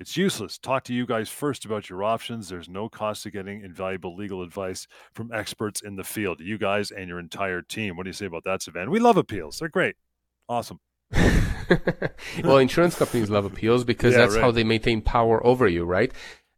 it's 0.02 0.16
useless. 0.16 0.58
Talk 0.58 0.82
to 0.84 0.92
you 0.92 1.06
guys 1.06 1.28
first 1.28 1.64
about 1.64 1.88
your 1.88 2.02
options. 2.02 2.48
There's 2.48 2.68
no 2.68 2.88
cost 2.88 3.22
to 3.22 3.30
getting 3.30 3.62
invaluable 3.62 4.16
legal 4.16 4.42
advice 4.42 4.88
from 5.14 5.30
experts 5.32 5.80
in 5.80 5.94
the 5.94 6.02
field. 6.02 6.40
You 6.40 6.58
guys 6.58 6.90
and 6.90 7.08
your 7.08 7.20
entire 7.20 7.62
team. 7.62 7.96
What 7.96 8.02
do 8.02 8.08
you 8.08 8.14
say 8.14 8.26
about 8.26 8.42
that, 8.42 8.62
Savannah? 8.62 8.90
We 8.90 8.98
love 8.98 9.16
appeals. 9.16 9.60
They're 9.60 9.68
great. 9.68 9.94
Awesome. 10.48 10.80
well, 12.42 12.58
insurance 12.58 12.96
companies 12.96 13.30
love 13.30 13.44
appeals 13.44 13.84
because 13.84 14.14
yeah, 14.14 14.22
that's 14.22 14.34
right. 14.34 14.42
how 14.42 14.50
they 14.50 14.64
maintain 14.64 15.02
power 15.02 15.44
over 15.46 15.68
you, 15.68 15.84
right? 15.84 16.10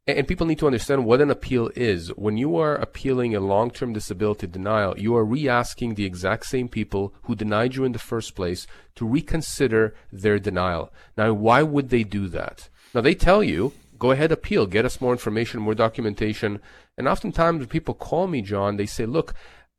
And 0.06 0.28
people 0.28 0.46
need 0.46 0.58
to 0.58 0.66
understand 0.66 1.06
what 1.06 1.22
an 1.22 1.30
appeal 1.30 1.70
is. 1.74 2.08
When 2.08 2.36
you 2.36 2.58
are 2.58 2.74
appealing 2.74 3.34
a 3.34 3.40
long-term 3.40 3.94
disability 3.94 4.46
denial, 4.46 4.98
you 4.98 5.16
are 5.16 5.24
re-asking 5.24 5.94
the 5.94 6.04
exact 6.04 6.44
same 6.44 6.68
people 6.68 7.14
who 7.22 7.34
denied 7.34 7.74
you 7.74 7.84
in 7.84 7.92
the 7.92 7.98
first 7.98 8.34
place 8.34 8.66
to 8.96 9.06
reconsider 9.06 9.94
their 10.12 10.38
denial. 10.38 10.92
Now, 11.16 11.32
why 11.32 11.62
would 11.62 11.88
they 11.88 12.04
do 12.04 12.28
that? 12.28 12.68
Now 12.94 13.00
they 13.00 13.14
tell 13.14 13.42
you, 13.42 13.72
go 13.98 14.10
ahead, 14.10 14.30
appeal, 14.30 14.66
get 14.66 14.84
us 14.84 15.00
more 15.00 15.12
information, 15.12 15.60
more 15.60 15.74
documentation. 15.74 16.60
And 16.98 17.08
oftentimes 17.08 17.60
when 17.60 17.68
people 17.68 17.94
call 17.94 18.26
me, 18.26 18.42
John, 18.42 18.76
they 18.76 18.86
say, 18.86 19.06
look, 19.06 19.32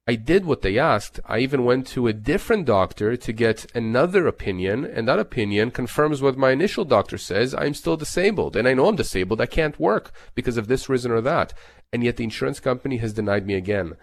I 0.07 0.15
did 0.15 0.45
what 0.45 0.61
they 0.61 0.77
asked. 0.77 1.19
I 1.25 1.39
even 1.39 1.65
went 1.65 1.87
to 1.87 2.05
a 2.05 2.13
different 2.13 2.65
doctor 2.65 3.17
to 3.17 3.33
get 3.33 3.65
another 3.73 4.27
opinion, 4.27 4.85
and 4.85 5.07
that 5.07 5.17
opinion 5.17 5.71
confirms 5.71 6.21
what 6.21 6.37
my 6.37 6.51
initial 6.51 6.85
doctor 6.85 7.17
says. 7.17 7.55
I'm 7.55 7.73
still 7.73 7.97
disabled, 7.97 8.55
and 8.55 8.67
I 8.67 8.75
know 8.75 8.87
I'm 8.87 8.95
disabled. 8.95 9.41
I 9.41 9.47
can't 9.47 9.79
work 9.79 10.11
because 10.35 10.57
of 10.57 10.67
this 10.67 10.87
reason 10.89 11.11
or 11.11 11.21
that. 11.21 11.53
And 11.91 12.03
yet 12.03 12.17
the 12.17 12.23
insurance 12.23 12.59
company 12.59 12.97
has 12.97 13.13
denied 13.13 13.47
me 13.47 13.55
again. 13.55 13.93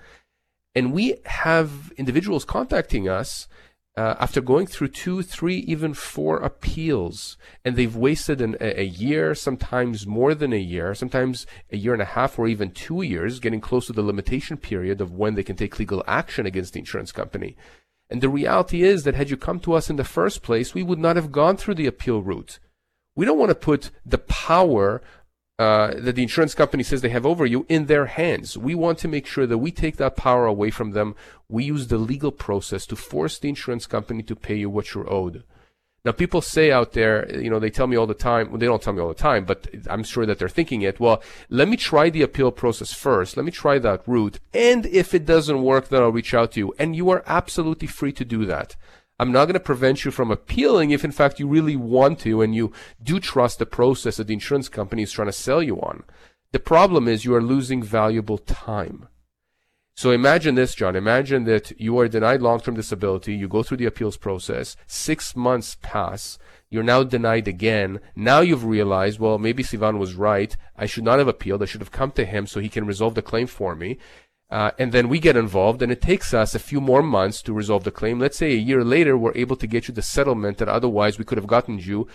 And 0.74 0.92
we 0.92 1.18
have 1.24 1.92
individuals 1.96 2.44
contacting 2.44 3.08
us 3.08 3.46
uh, 3.96 4.14
after 4.18 4.40
going 4.40 4.66
through 4.66 4.88
two, 4.88 5.22
three, 5.22 5.56
even 5.58 5.92
four 5.92 6.38
appeals, 6.38 7.36
and 7.64 7.76
they've 7.76 7.94
wasted 7.94 8.40
an, 8.40 8.56
a, 8.58 8.80
a, 8.80 8.84
year, 8.84 9.34
sometimes 9.34 10.06
more 10.06 10.34
than 10.34 10.52
a 10.52 10.58
year, 10.58 10.94
sometimes 10.94 11.46
a 11.70 11.76
year 11.76 11.92
and 11.92 12.00
a 12.00 12.06
half, 12.06 12.38
or 12.38 12.48
even 12.48 12.70
two 12.70 13.02
years, 13.02 13.38
getting 13.38 13.60
close 13.60 13.86
to 13.86 13.92
the 13.92 14.02
limitation 14.02 14.56
period 14.56 15.02
of 15.02 15.12
when 15.12 15.34
they 15.34 15.42
can 15.42 15.56
take 15.56 15.78
legal 15.78 16.02
action 16.06 16.46
against 16.46 16.72
the 16.72 16.78
insurance 16.78 17.12
company. 17.12 17.54
And 18.08 18.22
the 18.22 18.30
reality 18.30 18.82
is 18.82 19.04
that 19.04 19.14
had 19.14 19.28
you 19.28 19.36
come 19.36 19.60
to 19.60 19.74
us 19.74 19.90
in 19.90 19.96
the 19.96 20.04
first 20.04 20.42
place, 20.42 20.74
we 20.74 20.82
would 20.82 20.98
not 20.98 21.16
have 21.16 21.30
gone 21.30 21.58
through 21.58 21.74
the 21.74 21.86
appeal 21.86 22.22
route. 22.22 22.58
We 23.14 23.26
don't 23.26 23.38
want 23.38 23.50
to 23.50 23.54
put 23.54 23.90
the 24.06 24.18
power 24.18 25.02
uh, 25.62 25.94
that 25.96 26.16
the 26.16 26.22
insurance 26.22 26.54
company 26.54 26.82
says 26.82 27.00
they 27.00 27.16
have 27.18 27.24
over 27.32 27.46
you 27.46 27.64
in 27.68 27.86
their 27.86 28.06
hands. 28.06 28.58
We 28.58 28.74
want 28.74 28.98
to 28.98 29.06
make 29.14 29.26
sure 29.26 29.46
that 29.46 29.58
we 29.58 29.70
take 29.70 29.96
that 29.98 30.16
power 30.16 30.44
away 30.44 30.70
from 30.70 30.90
them. 30.90 31.14
We 31.48 31.62
use 31.62 31.86
the 31.86 31.98
legal 31.98 32.32
process 32.32 32.84
to 32.86 32.96
force 32.96 33.38
the 33.38 33.48
insurance 33.48 33.86
company 33.86 34.22
to 34.24 34.34
pay 34.34 34.56
you 34.56 34.68
what 34.68 34.92
you're 34.92 35.12
owed. 35.20 35.44
Now, 36.04 36.10
people 36.10 36.40
say 36.40 36.72
out 36.72 36.94
there, 36.94 37.16
you 37.44 37.48
know, 37.48 37.60
they 37.60 37.70
tell 37.70 37.86
me 37.86 37.96
all 37.96 38.08
the 38.08 38.24
time, 38.30 38.48
well, 38.48 38.58
they 38.58 38.66
don't 38.66 38.82
tell 38.82 38.92
me 38.92 39.00
all 39.00 39.14
the 39.16 39.28
time, 39.30 39.44
but 39.44 39.68
I'm 39.88 40.02
sure 40.02 40.26
that 40.26 40.40
they're 40.40 40.48
thinking 40.48 40.82
it, 40.82 40.98
well, 40.98 41.22
let 41.48 41.68
me 41.68 41.76
try 41.76 42.10
the 42.10 42.22
appeal 42.22 42.50
process 42.50 42.92
first. 42.92 43.36
Let 43.36 43.46
me 43.46 43.52
try 43.52 43.78
that 43.78 44.02
route. 44.04 44.40
And 44.52 44.84
if 44.86 45.14
it 45.14 45.24
doesn't 45.24 45.62
work, 45.62 45.84
then 45.88 46.02
I'll 46.02 46.10
reach 46.10 46.34
out 46.34 46.52
to 46.52 46.60
you. 46.60 46.74
And 46.76 46.96
you 46.96 47.08
are 47.10 47.22
absolutely 47.26 47.86
free 47.86 48.12
to 48.14 48.24
do 48.24 48.44
that. 48.46 48.74
I'm 49.18 49.32
not 49.32 49.44
going 49.44 49.54
to 49.54 49.60
prevent 49.60 50.04
you 50.04 50.10
from 50.10 50.30
appealing 50.30 50.90
if 50.90 51.04
in 51.04 51.12
fact 51.12 51.38
you 51.38 51.46
really 51.46 51.76
want 51.76 52.18
to 52.20 52.42
and 52.42 52.54
you 52.54 52.72
do 53.02 53.20
trust 53.20 53.58
the 53.58 53.66
process 53.66 54.16
that 54.16 54.26
the 54.26 54.34
insurance 54.34 54.68
company 54.68 55.02
is 55.02 55.12
trying 55.12 55.28
to 55.28 55.32
sell 55.32 55.62
you 55.62 55.80
on. 55.80 56.04
The 56.52 56.58
problem 56.58 57.08
is 57.08 57.24
you 57.24 57.34
are 57.34 57.42
losing 57.42 57.82
valuable 57.82 58.38
time. 58.38 59.08
So 59.94 60.10
imagine 60.10 60.54
this, 60.54 60.74
John. 60.74 60.96
Imagine 60.96 61.44
that 61.44 61.78
you 61.78 61.98
are 61.98 62.08
denied 62.08 62.40
long-term 62.40 62.74
disability. 62.74 63.34
You 63.34 63.46
go 63.46 63.62
through 63.62 63.76
the 63.76 63.86
appeals 63.86 64.16
process. 64.16 64.74
Six 64.86 65.36
months 65.36 65.76
pass. 65.82 66.38
You're 66.70 66.82
now 66.82 67.02
denied 67.02 67.46
again. 67.46 68.00
Now 68.16 68.40
you've 68.40 68.64
realized, 68.64 69.20
well, 69.20 69.38
maybe 69.38 69.62
Sivan 69.62 69.98
was 69.98 70.14
right. 70.14 70.56
I 70.76 70.86
should 70.86 71.04
not 71.04 71.18
have 71.18 71.28
appealed. 71.28 71.62
I 71.62 71.66
should 71.66 71.82
have 71.82 71.92
come 71.92 72.10
to 72.12 72.24
him 72.24 72.46
so 72.46 72.58
he 72.58 72.70
can 72.70 72.86
resolve 72.86 73.14
the 73.14 73.22
claim 73.22 73.46
for 73.46 73.76
me. 73.76 73.98
Uh, 74.52 74.70
and 74.78 74.92
then 74.92 75.08
we 75.08 75.18
get 75.18 75.34
involved, 75.34 75.80
and 75.80 75.90
it 75.90 76.02
takes 76.02 76.34
us 76.34 76.54
a 76.54 76.58
few 76.58 76.78
more 76.78 77.02
months 77.02 77.40
to 77.40 77.54
resolve 77.54 77.84
the 77.84 77.90
claim. 77.90 78.18
Let's 78.18 78.36
say 78.36 78.52
a 78.52 78.66
year 78.70 78.84
later, 78.84 79.16
we're 79.16 79.34
able 79.34 79.56
to 79.56 79.66
get 79.66 79.88
you 79.88 79.94
the 79.94 80.02
settlement 80.02 80.58
that 80.58 80.68
otherwise 80.68 81.18
we 81.18 81.24
could 81.24 81.38
have 81.38 81.46
gotten 81.46 81.78
you 81.78 82.06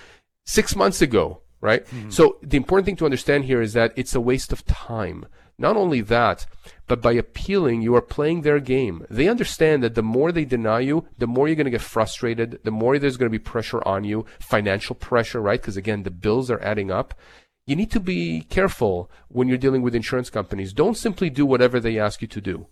six 0.46 0.76
months 0.76 1.02
ago, 1.02 1.42
right? 1.62 1.84
Mm-hmm. 1.88 2.12
So 2.12 2.38
the 2.44 2.56
important 2.58 2.86
thing 2.86 2.96
to 2.98 3.06
understand 3.06 3.46
here 3.46 3.60
is 3.60 3.74
that 3.74 3.92
it's 3.96 4.14
a 4.14 4.22
waste 4.22 4.52
of 4.54 4.64
time. 4.68 5.26
Not 5.58 5.76
only 5.76 6.02
that, 6.02 6.46
but 6.86 7.02
by 7.02 7.14
appealing, 7.14 7.82
you 7.82 7.96
are 7.96 8.04
playing 8.04 8.44
their 8.44 8.60
game. 8.60 9.04
They 9.10 9.28
understand 9.28 9.82
that 9.82 9.96
the 9.96 10.04
more 10.04 10.32
they 10.32 10.46
deny 10.46 10.82
you, 10.82 11.08
the 11.18 11.26
more 11.26 11.48
you're 11.48 11.56
going 11.56 11.66
to 11.66 11.72
get 11.72 11.82
frustrated, 11.82 12.60
the 12.64 12.70
more 12.70 13.00
there's 13.00 13.18
going 13.18 13.32
to 13.32 13.40
be 13.40 13.44
pressure 13.44 13.82
on 13.88 14.04
you, 14.04 14.28
financial 14.40 14.96
pressure, 14.96 15.42
right? 15.42 15.60
Because 15.60 15.76
again, 15.76 16.04
the 16.04 16.12
bills 16.12 16.52
are 16.52 16.62
adding 16.62 16.92
up 16.92 17.16
you 17.68 17.76
need 17.76 17.92
to 17.92 18.00
be 18.00 18.42
careful 18.50 19.12
when 19.28 19.48
you're 19.48 19.58
dealing 19.58 19.82
with 19.82 19.94
insurance 19.94 20.30
companies. 20.30 20.74
Don't 20.74 20.98
simply 20.98 21.30
do 21.30 21.46
whatever 21.46 21.80
they 21.80 22.00
ask 22.00 22.22
you 22.22 22.28
to 22.30 22.42
do. 22.42 22.68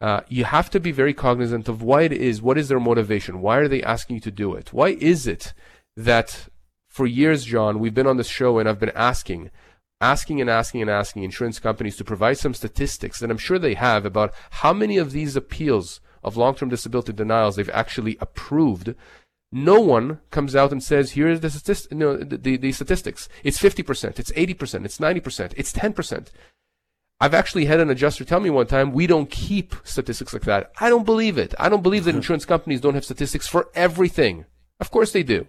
Uh, 0.00 0.20
you 0.28 0.44
have 0.44 0.70
to 0.70 0.80
be 0.80 0.92
very 0.92 1.12
cognizant 1.12 1.68
of 1.68 1.82
why 1.82 2.02
it 2.02 2.12
is, 2.12 2.40
what 2.40 2.56
is 2.56 2.68
their 2.68 2.80
motivation? 2.80 3.42
Why 3.42 3.58
are 3.58 3.68
they 3.68 3.82
asking 3.82 4.16
you 4.16 4.20
to 4.22 4.30
do 4.30 4.54
it? 4.54 4.72
Why 4.72 4.90
is 4.90 5.26
it 5.26 5.52
that 5.96 6.48
for 6.88 7.06
years, 7.06 7.44
John, 7.44 7.80
we've 7.80 7.92
been 7.92 8.06
on 8.06 8.16
this 8.16 8.28
show 8.28 8.58
and 8.58 8.68
I've 8.68 8.78
been 8.78 8.92
asking, 8.94 9.50
asking 10.00 10.40
and 10.40 10.48
asking 10.48 10.80
and 10.80 10.90
asking 10.90 11.24
insurance 11.24 11.58
companies 11.58 11.96
to 11.96 12.04
provide 12.04 12.38
some 12.38 12.54
statistics 12.54 13.18
that 13.18 13.30
I'm 13.30 13.36
sure 13.36 13.58
they 13.58 13.74
have 13.74 14.06
about 14.06 14.32
how 14.50 14.72
many 14.72 14.96
of 14.96 15.12
these 15.12 15.36
appeals 15.36 16.00
of 16.22 16.36
long-term 16.36 16.68
disability 16.68 17.12
denials 17.12 17.56
they've 17.56 17.68
actually 17.70 18.16
approved 18.20 18.94
no 19.52 19.80
one 19.80 20.20
comes 20.30 20.54
out 20.54 20.72
and 20.72 20.82
says, 20.82 21.12
here 21.12 21.28
is 21.28 21.40
the, 21.40 21.50
statist- 21.50 21.92
no, 21.92 22.16
the, 22.16 22.36
the, 22.36 22.56
the 22.56 22.72
statistics. 22.72 23.28
It's 23.42 23.58
50%, 23.58 24.18
it's 24.18 24.32
80%, 24.32 24.84
it's 24.84 24.98
90%, 24.98 25.54
it's 25.56 25.72
10%. 25.72 26.28
I've 27.20 27.34
actually 27.34 27.66
had 27.66 27.80
an 27.80 27.90
adjuster 27.90 28.24
tell 28.24 28.40
me 28.40 28.48
one 28.48 28.66
time, 28.66 28.92
we 28.92 29.06
don't 29.06 29.30
keep 29.30 29.74
statistics 29.84 30.32
like 30.32 30.44
that. 30.44 30.72
I 30.80 30.88
don't 30.88 31.04
believe 31.04 31.36
it. 31.36 31.54
I 31.58 31.68
don't 31.68 31.82
believe 31.82 32.04
that 32.04 32.14
insurance 32.16 32.44
companies 32.44 32.80
don't 32.80 32.94
have 32.94 33.04
statistics 33.04 33.46
for 33.46 33.68
everything. 33.74 34.46
Of 34.78 34.90
course 34.90 35.12
they 35.12 35.22
do. 35.22 35.46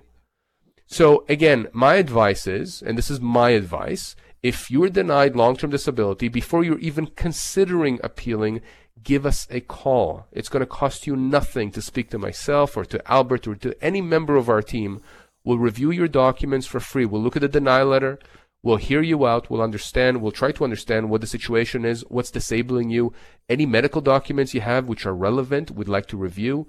So 0.87 1.23
again, 1.29 1.67
my 1.71 1.95
advice 1.95 2.47
is, 2.47 2.81
and 2.81 2.97
this 2.97 3.09
is 3.09 3.21
my 3.21 3.51
advice, 3.51 4.15
if 4.43 4.69
you're 4.71 4.89
denied 4.89 5.35
long-term 5.35 5.69
disability 5.69 6.27
before 6.27 6.63
you're 6.63 6.79
even 6.79 7.07
considering 7.07 7.99
appealing, 8.03 8.61
give 9.03 9.25
us 9.25 9.47
a 9.49 9.61
call. 9.61 10.25
It's 10.31 10.49
going 10.49 10.61
to 10.61 10.65
cost 10.65 11.07
you 11.07 11.15
nothing 11.15 11.71
to 11.71 11.81
speak 11.81 12.09
to 12.11 12.19
myself 12.19 12.75
or 12.77 12.85
to 12.85 13.11
Albert 13.11 13.47
or 13.47 13.55
to 13.55 13.75
any 13.83 14.01
member 14.01 14.35
of 14.35 14.49
our 14.49 14.61
team. 14.61 15.01
We'll 15.43 15.57
review 15.57 15.91
your 15.91 16.07
documents 16.07 16.67
for 16.67 16.79
free. 16.79 17.05
We'll 17.05 17.21
look 17.21 17.35
at 17.35 17.41
the 17.41 17.47
denial 17.47 17.87
letter. 17.87 18.19
We'll 18.63 18.77
hear 18.77 19.01
you 19.01 19.25
out. 19.25 19.49
We'll 19.49 19.63
understand. 19.63 20.21
We'll 20.21 20.31
try 20.31 20.51
to 20.51 20.63
understand 20.63 21.09
what 21.09 21.21
the 21.21 21.27
situation 21.27 21.83
is, 21.83 22.05
what's 22.09 22.29
disabling 22.29 22.91
you, 22.91 23.11
any 23.49 23.65
medical 23.65 24.01
documents 24.01 24.53
you 24.53 24.61
have 24.61 24.87
which 24.87 25.05
are 25.05 25.15
relevant, 25.15 25.71
we'd 25.71 25.87
like 25.87 26.05
to 26.07 26.17
review. 26.17 26.67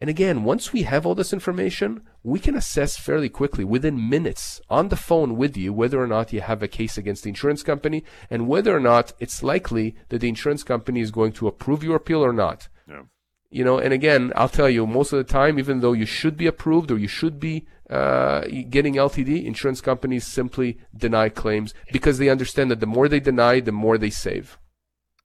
And 0.00 0.10
again, 0.10 0.44
once 0.44 0.72
we 0.72 0.82
have 0.82 1.06
all 1.06 1.14
this 1.14 1.32
information, 1.32 2.02
we 2.22 2.38
can 2.38 2.54
assess 2.54 2.98
fairly 2.98 3.30
quickly, 3.30 3.64
within 3.64 4.10
minutes, 4.10 4.60
on 4.68 4.88
the 4.88 4.96
phone 4.96 5.36
with 5.36 5.56
you, 5.56 5.72
whether 5.72 6.02
or 6.02 6.06
not 6.06 6.34
you 6.34 6.42
have 6.42 6.62
a 6.62 6.68
case 6.68 6.98
against 6.98 7.22
the 7.22 7.30
insurance 7.30 7.62
company 7.62 8.04
and 8.28 8.46
whether 8.46 8.76
or 8.76 8.80
not 8.80 9.14
it's 9.18 9.42
likely 9.42 9.96
that 10.10 10.18
the 10.18 10.28
insurance 10.28 10.62
company 10.62 11.00
is 11.00 11.10
going 11.10 11.32
to 11.32 11.48
approve 11.48 11.82
your 11.82 11.96
appeal 11.96 12.22
or 12.22 12.32
not. 12.32 12.68
Yeah. 12.86 13.02
You 13.48 13.64
know, 13.64 13.78
and 13.78 13.94
again, 13.94 14.32
I'll 14.36 14.50
tell 14.50 14.68
you, 14.68 14.86
most 14.86 15.14
of 15.14 15.18
the 15.18 15.32
time, 15.32 15.58
even 15.58 15.80
though 15.80 15.94
you 15.94 16.04
should 16.04 16.36
be 16.36 16.46
approved 16.46 16.90
or 16.90 16.98
you 16.98 17.08
should 17.08 17.40
be 17.40 17.66
uh, 17.88 18.42
getting 18.68 18.96
LTD, 18.96 19.46
insurance 19.46 19.80
companies 19.80 20.26
simply 20.26 20.78
deny 20.94 21.30
claims 21.30 21.72
because 21.90 22.18
they 22.18 22.28
understand 22.28 22.70
that 22.70 22.80
the 22.80 22.86
more 22.86 23.08
they 23.08 23.20
deny, 23.20 23.60
the 23.60 23.72
more 23.72 23.96
they 23.96 24.10
save. 24.10 24.58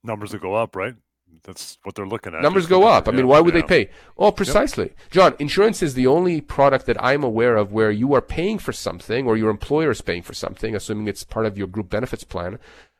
Numbers 0.01 0.31
will 0.31 0.39
go 0.39 0.53
up, 0.53 0.77
right? 0.77 0.95
That's 1.43 1.77
what 1.83 1.95
they're 1.95 2.07
looking 2.07 2.33
at. 2.33 2.41
Numbers 2.41 2.67
go 2.67 2.83
up. 2.83 3.07
I 3.07 3.11
mean, 3.11 3.27
why 3.27 3.39
would 3.39 3.53
yeah. 3.53 3.61
they 3.61 3.67
pay? 3.85 3.91
Oh, 4.17 4.31
precisely. 4.31 4.85
Yep. 4.85 4.97
John, 5.11 5.35
insurance 5.39 5.81
is 5.81 5.93
the 5.93 6.07
only 6.07 6.41
product 6.41 6.85
that 6.85 7.01
I'm 7.03 7.23
aware 7.23 7.55
of 7.57 7.71
where 7.71 7.91
you 7.91 8.13
are 8.13 8.21
paying 8.21 8.59
for 8.59 8.71
something 8.71 9.27
or 9.27 9.37
your 9.37 9.49
employer 9.49 9.91
is 9.91 10.01
paying 10.01 10.21
for 10.21 10.33
something, 10.33 10.75
assuming 10.75 11.07
it's 11.07 11.23
part 11.23 11.45
of 11.45 11.57
your 11.57 11.67
group 11.67 11.89
benefits 11.89 12.23
plan, 12.23 12.59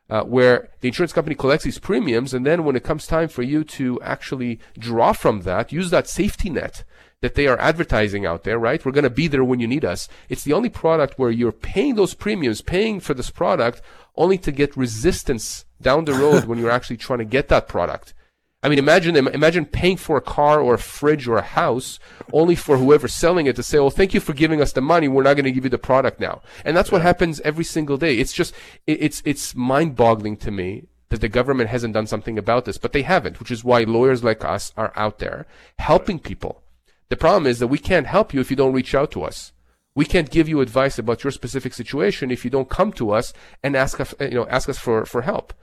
uh, 0.10 0.24
where 0.24 0.70
the 0.82 0.88
insurance 0.88 1.14
company 1.14 1.36
collects 1.36 1.64
these 1.64 1.80
premiums 1.80 2.34
and 2.34 2.46
then 2.46 2.64
when 2.64 2.76
it 2.76 2.84
comes 2.84 3.08
time 3.08 3.28
for 3.28 3.44
you 3.44 3.64
to 3.64 4.00
actually 4.02 4.60
draw 4.78 5.14
from 5.14 5.42
that, 5.42 5.72
use 5.72 5.90
that 5.90 6.08
safety 6.08 6.50
net 6.50 6.84
that 7.22 7.36
they 7.36 7.48
are 7.48 7.60
advertising 7.60 8.26
out 8.26 8.44
there, 8.44 8.58
right? 8.58 8.84
We're 8.84 8.92
going 8.92 9.04
to 9.04 9.10
be 9.10 9.28
there 9.28 9.44
when 9.44 9.60
you 9.60 9.68
need 9.68 9.86
us. 9.86 10.10
It's 10.28 10.44
the 10.44 10.54
only 10.54 10.70
product 10.70 11.20
where 11.20 11.30
you're 11.30 11.52
paying 11.52 11.96
those 11.96 12.16
premiums, 12.16 12.62
paying 12.62 13.00
for 13.00 13.14
this 13.14 13.30
product, 13.30 13.82
only 14.16 14.40
to 14.40 14.52
get 14.52 14.76
resistance 14.76 15.66
down 15.80 16.06
the 16.06 16.14
road 16.14 16.46
when 16.48 16.58
you're 16.58 16.72
actually 16.72 16.98
trying 16.98 17.20
to 17.20 17.26
get 17.26 17.48
that 17.50 17.68
product. 17.68 18.14
I 18.64 18.70
mean, 18.70 18.78
imagine 18.78 19.16
imagine 19.16 19.66
paying 19.66 19.98
for 19.98 20.18
a 20.18 20.22
car 20.22 20.62
or 20.62 20.76
a 20.76 20.80
fridge 20.80 21.28
or 21.28 21.38
a 21.38 21.42
house 21.42 22.00
only 22.32 22.56
for 22.56 22.78
whoever's 22.78 23.14
selling 23.14 23.48
it 23.48 23.56
to 23.56 23.64
say, 23.64 23.80
"Well, 23.80 23.90
thank 23.90 24.14
you 24.14 24.20
for 24.20 24.34
giving 24.34 24.62
us 24.62 24.72
the 24.72 24.82
money. 24.82 25.08
We're 25.08 25.24
not 25.24 25.34
going 25.34 25.46
to 25.46 25.52
give 25.52 25.64
you 25.64 25.70
the 25.72 25.80
product 25.80 26.20
now." 26.20 26.42
And 26.64 26.78
that's 26.78 26.92
what 26.92 27.02
happens 27.02 27.40
every 27.42 27.64
single 27.64 27.98
day. 27.98 28.18
It's 28.18 28.34
just 28.34 28.54
it's 28.86 29.24
it's 29.26 29.56
mind-boggling 29.56 30.38
to 30.38 30.52
me 30.52 30.88
that 31.10 31.22
the 31.22 31.28
government 31.28 31.70
hasn't 31.70 31.94
done 31.94 32.08
something 32.08 32.38
about 32.38 32.66
this, 32.66 32.78
but 32.78 32.94
they 32.94 33.02
haven't, 33.02 33.40
which 33.40 33.52
is 33.52 33.64
why 33.64 33.82
lawyers 33.82 34.24
like 34.24 34.46
us 34.46 34.74
are 34.78 34.94
out 34.96 35.20
there 35.20 35.46
helping 35.80 36.20
people. 36.20 36.64
The 37.10 37.18
problem 37.18 37.48
is 37.48 37.60
that 37.60 37.68
we 37.68 37.80
can't 37.80 38.08
help 38.08 38.34
you 38.34 38.40
if 38.40 38.50
you 38.50 38.56
don't 38.56 38.74
reach 38.74 38.96
out 38.96 39.12
to 39.12 39.24
us. 39.24 39.52
We 39.94 40.06
can't 40.06 40.30
give 40.30 40.48
you 40.48 40.62
advice 40.62 40.98
about 40.98 41.24
your 41.24 41.32
specific 41.32 41.74
situation 41.74 42.32
if 42.32 42.46
you 42.46 42.52
don't 42.52 42.70
come 42.70 42.94
to 42.94 43.12
us 43.12 43.34
and 43.62 43.76
ask 43.76 44.00
us, 44.00 44.16
you 44.22 44.30
know, 44.30 44.48
ask 44.48 44.70
us 44.70 44.78
for, 44.78 45.06
for 45.06 45.24
help. 45.24 45.54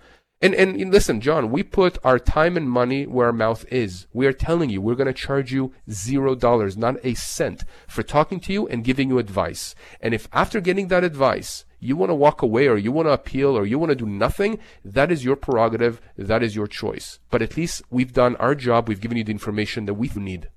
And, 0.41 0.55
and 0.55 0.93
listen, 0.93 1.21
John, 1.21 1.51
we 1.51 1.65
put 1.65 1.99
our 2.05 2.21
time 2.21 2.57
and 2.57 2.71
money 2.71 3.07
where 3.07 3.27
our 3.27 3.33
mouth 3.33 3.65
is. 3.73 4.07
We 4.13 4.25
are 4.27 4.33
telling 4.33 4.71
you 4.71 4.81
we're 4.81 4.95
going 4.95 5.09
to 5.09 5.13
charge 5.13 5.53
you 5.53 5.73
zero 5.91 6.37
dollars, 6.37 6.77
not 6.77 6.97
a 7.03 7.15
cent, 7.15 7.65
for 7.89 8.05
talking 8.05 8.39
to 8.41 8.53
you 8.53 8.69
and 8.69 8.85
giving 8.85 9.09
you 9.09 9.19
advice. 9.19 9.75
And 10.01 10.15
if 10.15 10.29
after 10.33 10.61
getting 10.61 10.89
that 10.89 11.03
advice, 11.03 11.65
you 11.81 11.97
want 11.97 12.11
to 12.11 12.15
walk 12.15 12.41
away 12.41 12.69
or 12.69 12.77
you 12.77 12.93
want 12.93 13.09
to 13.09 13.13
appeal 13.13 13.59
or 13.59 13.67
you 13.67 13.81
want 13.81 13.91
to 13.91 13.97
do 13.97 14.07
nothing, 14.07 14.61
that 14.85 15.11
is 15.11 15.25
your 15.25 15.35
prerogative. 15.35 16.01
That 16.17 16.45
is 16.45 16.55
your 16.55 16.69
choice. 16.69 17.19
But 17.31 17.43
at 17.43 17.57
least 17.57 17.83
we've 17.91 18.13
done 18.13 18.37
our 18.37 18.55
job. 18.55 18.89
We've 18.89 19.01
given 19.01 19.19
you 19.19 19.25
the 19.25 19.33
information 19.33 19.87
that 19.87 19.95
we 19.95 20.09
need. 20.15 20.51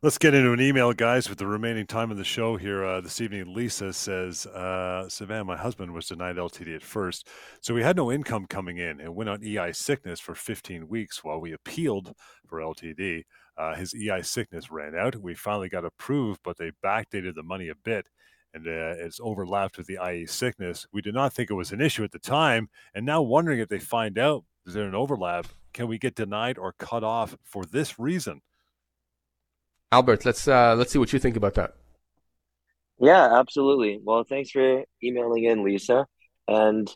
Let's 0.00 0.16
get 0.16 0.32
into 0.32 0.52
an 0.52 0.60
email, 0.60 0.92
guys, 0.92 1.28
with 1.28 1.38
the 1.38 1.46
remaining 1.48 1.84
time 1.84 2.12
of 2.12 2.18
the 2.18 2.22
show 2.22 2.56
here 2.56 2.84
uh, 2.84 3.00
this 3.00 3.20
evening. 3.20 3.52
Lisa 3.52 3.92
says, 3.92 4.46
uh, 4.46 5.06
Sivan, 5.08 5.44
my 5.44 5.56
husband 5.56 5.92
was 5.92 6.06
denied 6.06 6.36
LTD 6.36 6.76
at 6.76 6.84
first, 6.84 7.26
so 7.60 7.74
we 7.74 7.82
had 7.82 7.96
no 7.96 8.12
income 8.12 8.46
coming 8.46 8.78
in 8.78 9.00
and 9.00 9.16
went 9.16 9.28
on 9.28 9.42
EI 9.42 9.72
sickness 9.72 10.20
for 10.20 10.36
15 10.36 10.86
weeks 10.86 11.24
while 11.24 11.40
we 11.40 11.52
appealed 11.52 12.14
for 12.46 12.60
LTD. 12.60 13.24
Uh, 13.56 13.74
his 13.74 13.92
EI 13.92 14.22
sickness 14.22 14.70
ran 14.70 14.94
out. 14.94 15.16
We 15.16 15.34
finally 15.34 15.68
got 15.68 15.84
approved, 15.84 16.42
but 16.44 16.58
they 16.58 16.70
backdated 16.84 17.34
the 17.34 17.42
money 17.42 17.68
a 17.68 17.74
bit 17.74 18.06
and 18.54 18.68
uh, 18.68 18.94
it's 19.04 19.18
overlapped 19.20 19.78
with 19.78 19.88
the 19.88 19.98
IE 20.08 20.26
sickness. 20.26 20.86
We 20.92 21.02
did 21.02 21.14
not 21.14 21.32
think 21.32 21.50
it 21.50 21.54
was 21.54 21.72
an 21.72 21.80
issue 21.80 22.04
at 22.04 22.12
the 22.12 22.20
time, 22.20 22.68
and 22.94 23.04
now 23.04 23.20
wondering 23.20 23.58
if 23.58 23.68
they 23.68 23.80
find 23.80 24.16
out 24.16 24.44
is 24.64 24.74
there 24.74 24.86
an 24.86 24.94
overlap, 24.94 25.48
can 25.72 25.88
we 25.88 25.98
get 25.98 26.14
denied 26.14 26.56
or 26.56 26.72
cut 26.78 27.02
off 27.02 27.36
for 27.42 27.64
this 27.64 27.98
reason? 27.98 28.42
Albert, 29.90 30.24
let's 30.24 30.46
uh, 30.46 30.74
let's 30.76 30.92
see 30.92 30.98
what 30.98 31.12
you 31.12 31.18
think 31.18 31.36
about 31.36 31.54
that. 31.54 31.74
Yeah, 33.00 33.38
absolutely. 33.38 34.00
Well, 34.02 34.24
thanks 34.24 34.50
for 34.50 34.84
emailing 35.02 35.44
in, 35.44 35.64
Lisa. 35.64 36.06
And 36.46 36.92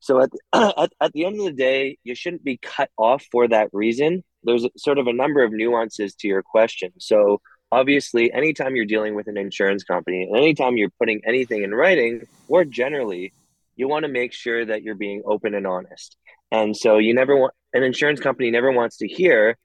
so 0.00 0.22
at, 0.22 0.30
at 0.52 0.92
at 1.00 1.12
the 1.12 1.26
end 1.26 1.38
of 1.38 1.44
the 1.44 1.52
day, 1.52 1.98
you 2.02 2.14
shouldn't 2.14 2.44
be 2.44 2.58
cut 2.58 2.90
off 2.96 3.24
for 3.30 3.48
that 3.48 3.68
reason. 3.72 4.24
There's 4.42 4.66
sort 4.76 4.98
of 4.98 5.06
a 5.06 5.12
number 5.12 5.42
of 5.42 5.52
nuances 5.52 6.14
to 6.16 6.28
your 6.28 6.42
question. 6.42 6.92
So 6.98 7.40
obviously, 7.70 8.32
anytime 8.32 8.76
you're 8.76 8.84
dealing 8.86 9.14
with 9.14 9.26
an 9.26 9.36
insurance 9.36 9.84
company, 9.84 10.22
and 10.22 10.36
anytime 10.36 10.76
you're 10.76 10.92
putting 10.98 11.20
anything 11.26 11.62
in 11.62 11.74
writing, 11.74 12.22
or 12.48 12.64
generally, 12.64 13.32
you 13.76 13.88
want 13.88 14.04
to 14.04 14.10
make 14.10 14.32
sure 14.32 14.64
that 14.64 14.82
you're 14.82 14.94
being 14.94 15.22
open 15.26 15.54
and 15.54 15.66
honest. 15.66 16.16
And 16.50 16.76
so 16.76 16.98
you 16.98 17.14
never 17.14 17.36
want 17.36 17.54
an 17.72 17.82
insurance 17.82 18.20
company 18.20 18.50
never 18.50 18.70
wants 18.70 18.98
to 18.98 19.08
hear 19.08 19.58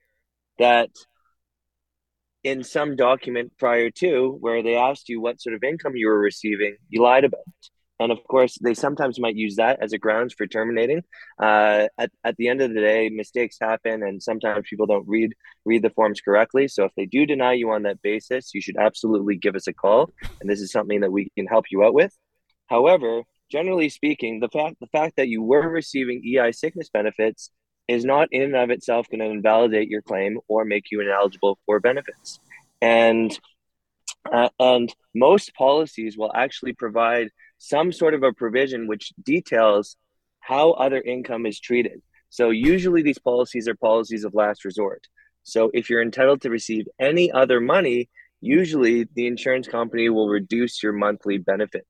that 0.57 0.89
in 2.43 2.63
some 2.63 2.95
document 2.95 3.51
prior 3.57 3.89
to 3.89 4.37
where 4.39 4.63
they 4.63 4.75
asked 4.75 5.09
you 5.09 5.19
what 5.19 5.41
sort 5.41 5.55
of 5.55 5.63
income 5.63 5.95
you 5.95 6.07
were 6.07 6.19
receiving, 6.19 6.77
you 6.87 7.01
lied 7.01 7.25
about 7.25 7.41
it. 7.47 7.69
And 8.01 8.13
of 8.13 8.19
course, 8.23 8.57
they 8.61 8.73
sometimes 8.73 9.19
might 9.19 9.35
use 9.35 9.57
that 9.57 9.79
as 9.81 9.91
a 9.91 9.97
grounds 9.97 10.33
for 10.33 10.47
terminating. 10.47 11.03
Uh, 11.37 11.87
at, 11.97 12.11
at 12.23 12.37
the 12.37 12.47
end 12.47 12.61
of 12.61 12.73
the 12.73 12.79
day, 12.79 13.09
mistakes 13.09 13.57
happen, 13.59 14.03
and 14.03 14.23
sometimes 14.23 14.67
people 14.69 14.85
don't 14.85 15.05
read 15.05 15.33
read 15.65 15.81
the 15.81 15.89
forms 15.89 16.21
correctly. 16.21 16.69
So 16.69 16.85
if 16.85 16.93
they 16.95 17.05
do 17.05 17.25
deny 17.25 17.53
you 17.53 17.71
on 17.71 17.83
that 17.83 18.01
basis, 18.01 18.53
you 18.53 18.61
should 18.61 18.77
absolutely 18.77 19.35
give 19.35 19.55
us 19.55 19.67
a 19.67 19.73
call, 19.73 20.13
and 20.39 20.49
this 20.49 20.61
is 20.61 20.71
something 20.71 21.01
that 21.01 21.11
we 21.11 21.29
can 21.37 21.45
help 21.45 21.65
you 21.71 21.83
out 21.83 21.93
with. 21.93 22.15
However, 22.67 23.23
generally 23.51 23.89
speaking, 23.89 24.39
the 24.39 24.47
fact 24.47 24.77
the 24.79 24.87
fact 24.87 25.17
that 25.17 25.27
you 25.27 25.43
were 25.43 25.67
receiving 25.67 26.23
EI 26.25 26.53
sickness 26.53 26.89
benefits 26.89 27.51
is 27.89 28.05
not 28.05 28.27
in 28.31 28.43
and 28.43 28.55
of 28.55 28.69
itself 28.69 29.07
going 29.09 29.19
to 29.19 29.25
invalidate 29.25 29.89
your 29.89 30.03
claim 30.03 30.39
or 30.47 30.63
make 30.63 30.91
you 30.91 31.01
ineligible 31.01 31.57
for 31.65 31.79
benefits. 31.79 32.39
And 32.81 33.37
uh, 34.31 34.49
and 34.59 34.93
most 35.15 35.55
policies 35.55 36.15
will 36.15 36.31
actually 36.35 36.73
provide 36.73 37.29
some 37.57 37.91
sort 37.91 38.13
of 38.13 38.21
a 38.21 38.31
provision 38.31 38.87
which 38.87 39.11
details 39.23 39.95
how 40.39 40.71
other 40.71 41.01
income 41.01 41.47
is 41.47 41.59
treated. 41.59 42.01
So 42.29 42.51
usually 42.51 43.01
these 43.01 43.17
policies 43.17 43.67
are 43.67 43.75
policies 43.75 44.23
of 44.23 44.35
last 44.35 44.65
resort. 44.65 45.07
So 45.43 45.71
if 45.73 45.89
you're 45.89 46.03
entitled 46.03 46.41
to 46.41 46.51
receive 46.51 46.85
any 46.99 47.31
other 47.31 47.59
money, 47.59 48.09
usually 48.39 49.07
the 49.15 49.25
insurance 49.25 49.67
company 49.67 50.09
will 50.09 50.29
reduce 50.29 50.83
your 50.83 50.93
monthly 50.93 51.39
benefit. 51.39 51.87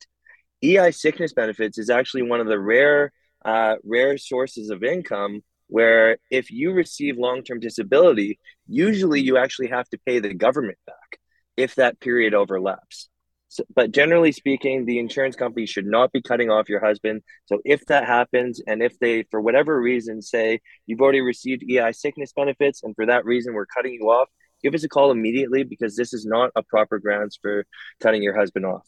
EI 0.63 0.91
sickness 0.91 1.33
benefits 1.33 1.77
is 1.77 1.89
actually 1.89 2.21
one 2.21 2.39
of 2.39 2.47
the 2.47 2.59
rare 2.59 3.11
uh, 3.43 3.75
rare 3.83 4.17
sources 4.17 4.69
of 4.69 4.83
income 4.83 5.41
where 5.69 6.17
if 6.29 6.51
you 6.51 6.71
receive 6.71 7.17
long-term 7.17 7.59
disability 7.59 8.39
usually 8.67 9.21
you 9.21 9.37
actually 9.37 9.67
have 9.67 9.87
to 9.89 9.97
pay 10.05 10.19
the 10.19 10.33
government 10.33 10.77
back 10.85 11.19
if 11.57 11.75
that 11.75 11.99
period 11.99 12.33
overlaps. 12.33 13.09
So, 13.49 13.63
but 13.75 13.91
generally 13.91 14.31
speaking 14.31 14.85
the 14.85 14.99
insurance 14.99 15.35
company 15.35 15.65
should 15.65 15.85
not 15.85 16.11
be 16.11 16.21
cutting 16.21 16.49
off 16.49 16.69
your 16.69 16.83
husband. 16.85 17.21
So 17.45 17.59
if 17.65 17.83
that 17.87 18.05
happens 18.05 18.61
and 18.67 18.83
if 18.83 18.97
they 18.99 19.23
for 19.31 19.41
whatever 19.41 19.79
reason 19.79 20.21
say 20.21 20.59
you've 20.85 21.01
already 21.01 21.21
received 21.21 21.63
ei 21.69 21.91
sickness 21.91 22.31
benefits 22.35 22.83
and 22.83 22.95
for 22.95 23.05
that 23.07 23.25
reason 23.25 23.53
we're 23.53 23.65
cutting 23.65 23.93
you 23.93 24.09
off 24.09 24.29
give 24.61 24.73
us 24.73 24.83
a 24.83 24.89
call 24.89 25.11
immediately 25.11 25.63
because 25.63 25.95
this 25.95 26.13
is 26.13 26.25
not 26.25 26.51
a 26.55 26.63
proper 26.63 26.99
grounds 26.99 27.39
for 27.41 27.65
cutting 28.01 28.21
your 28.21 28.35
husband 28.35 28.65
off 28.65 28.85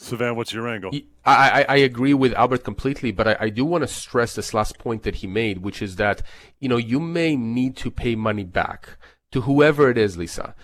Sivan, 0.00 0.34
what's 0.34 0.52
your 0.52 0.66
angle? 0.66 0.90
I, 1.26 1.60
I, 1.60 1.66
I, 1.68 1.76
agree 1.76 2.14
with 2.14 2.32
Albert 2.32 2.64
completely, 2.64 3.12
but 3.12 3.28
I, 3.28 3.36
I 3.38 3.48
do 3.50 3.66
want 3.66 3.82
to 3.82 3.88
stress 3.88 4.34
this 4.34 4.54
last 4.54 4.78
point 4.78 5.02
that 5.02 5.16
he 5.16 5.26
made, 5.26 5.58
which 5.58 5.82
is 5.82 5.96
that, 5.96 6.22
you 6.58 6.70
know, 6.70 6.78
you 6.78 6.98
may 6.98 7.36
need 7.36 7.76
to 7.76 7.90
pay 7.90 8.14
money 8.16 8.44
back 8.44 8.96
to 9.30 9.42
whoever 9.42 9.90
it 9.90 9.98
is, 9.98 10.16
Lisa. 10.16 10.54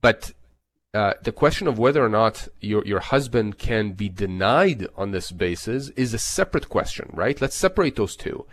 But 0.00 0.32
uh, 0.94 1.14
the 1.22 1.32
question 1.32 1.66
of 1.66 1.78
whether 1.78 2.04
or 2.04 2.08
not 2.08 2.46
your, 2.60 2.84
your 2.84 3.00
husband 3.00 3.58
can 3.58 3.92
be 3.92 4.08
denied 4.08 4.86
on 4.96 5.10
this 5.10 5.32
basis 5.32 5.88
is 5.90 6.14
a 6.14 6.18
separate 6.18 6.68
question, 6.68 7.10
right? 7.12 7.40
Let's 7.40 7.56
separate 7.56 7.96
those 7.96 8.14
two. 8.14 8.46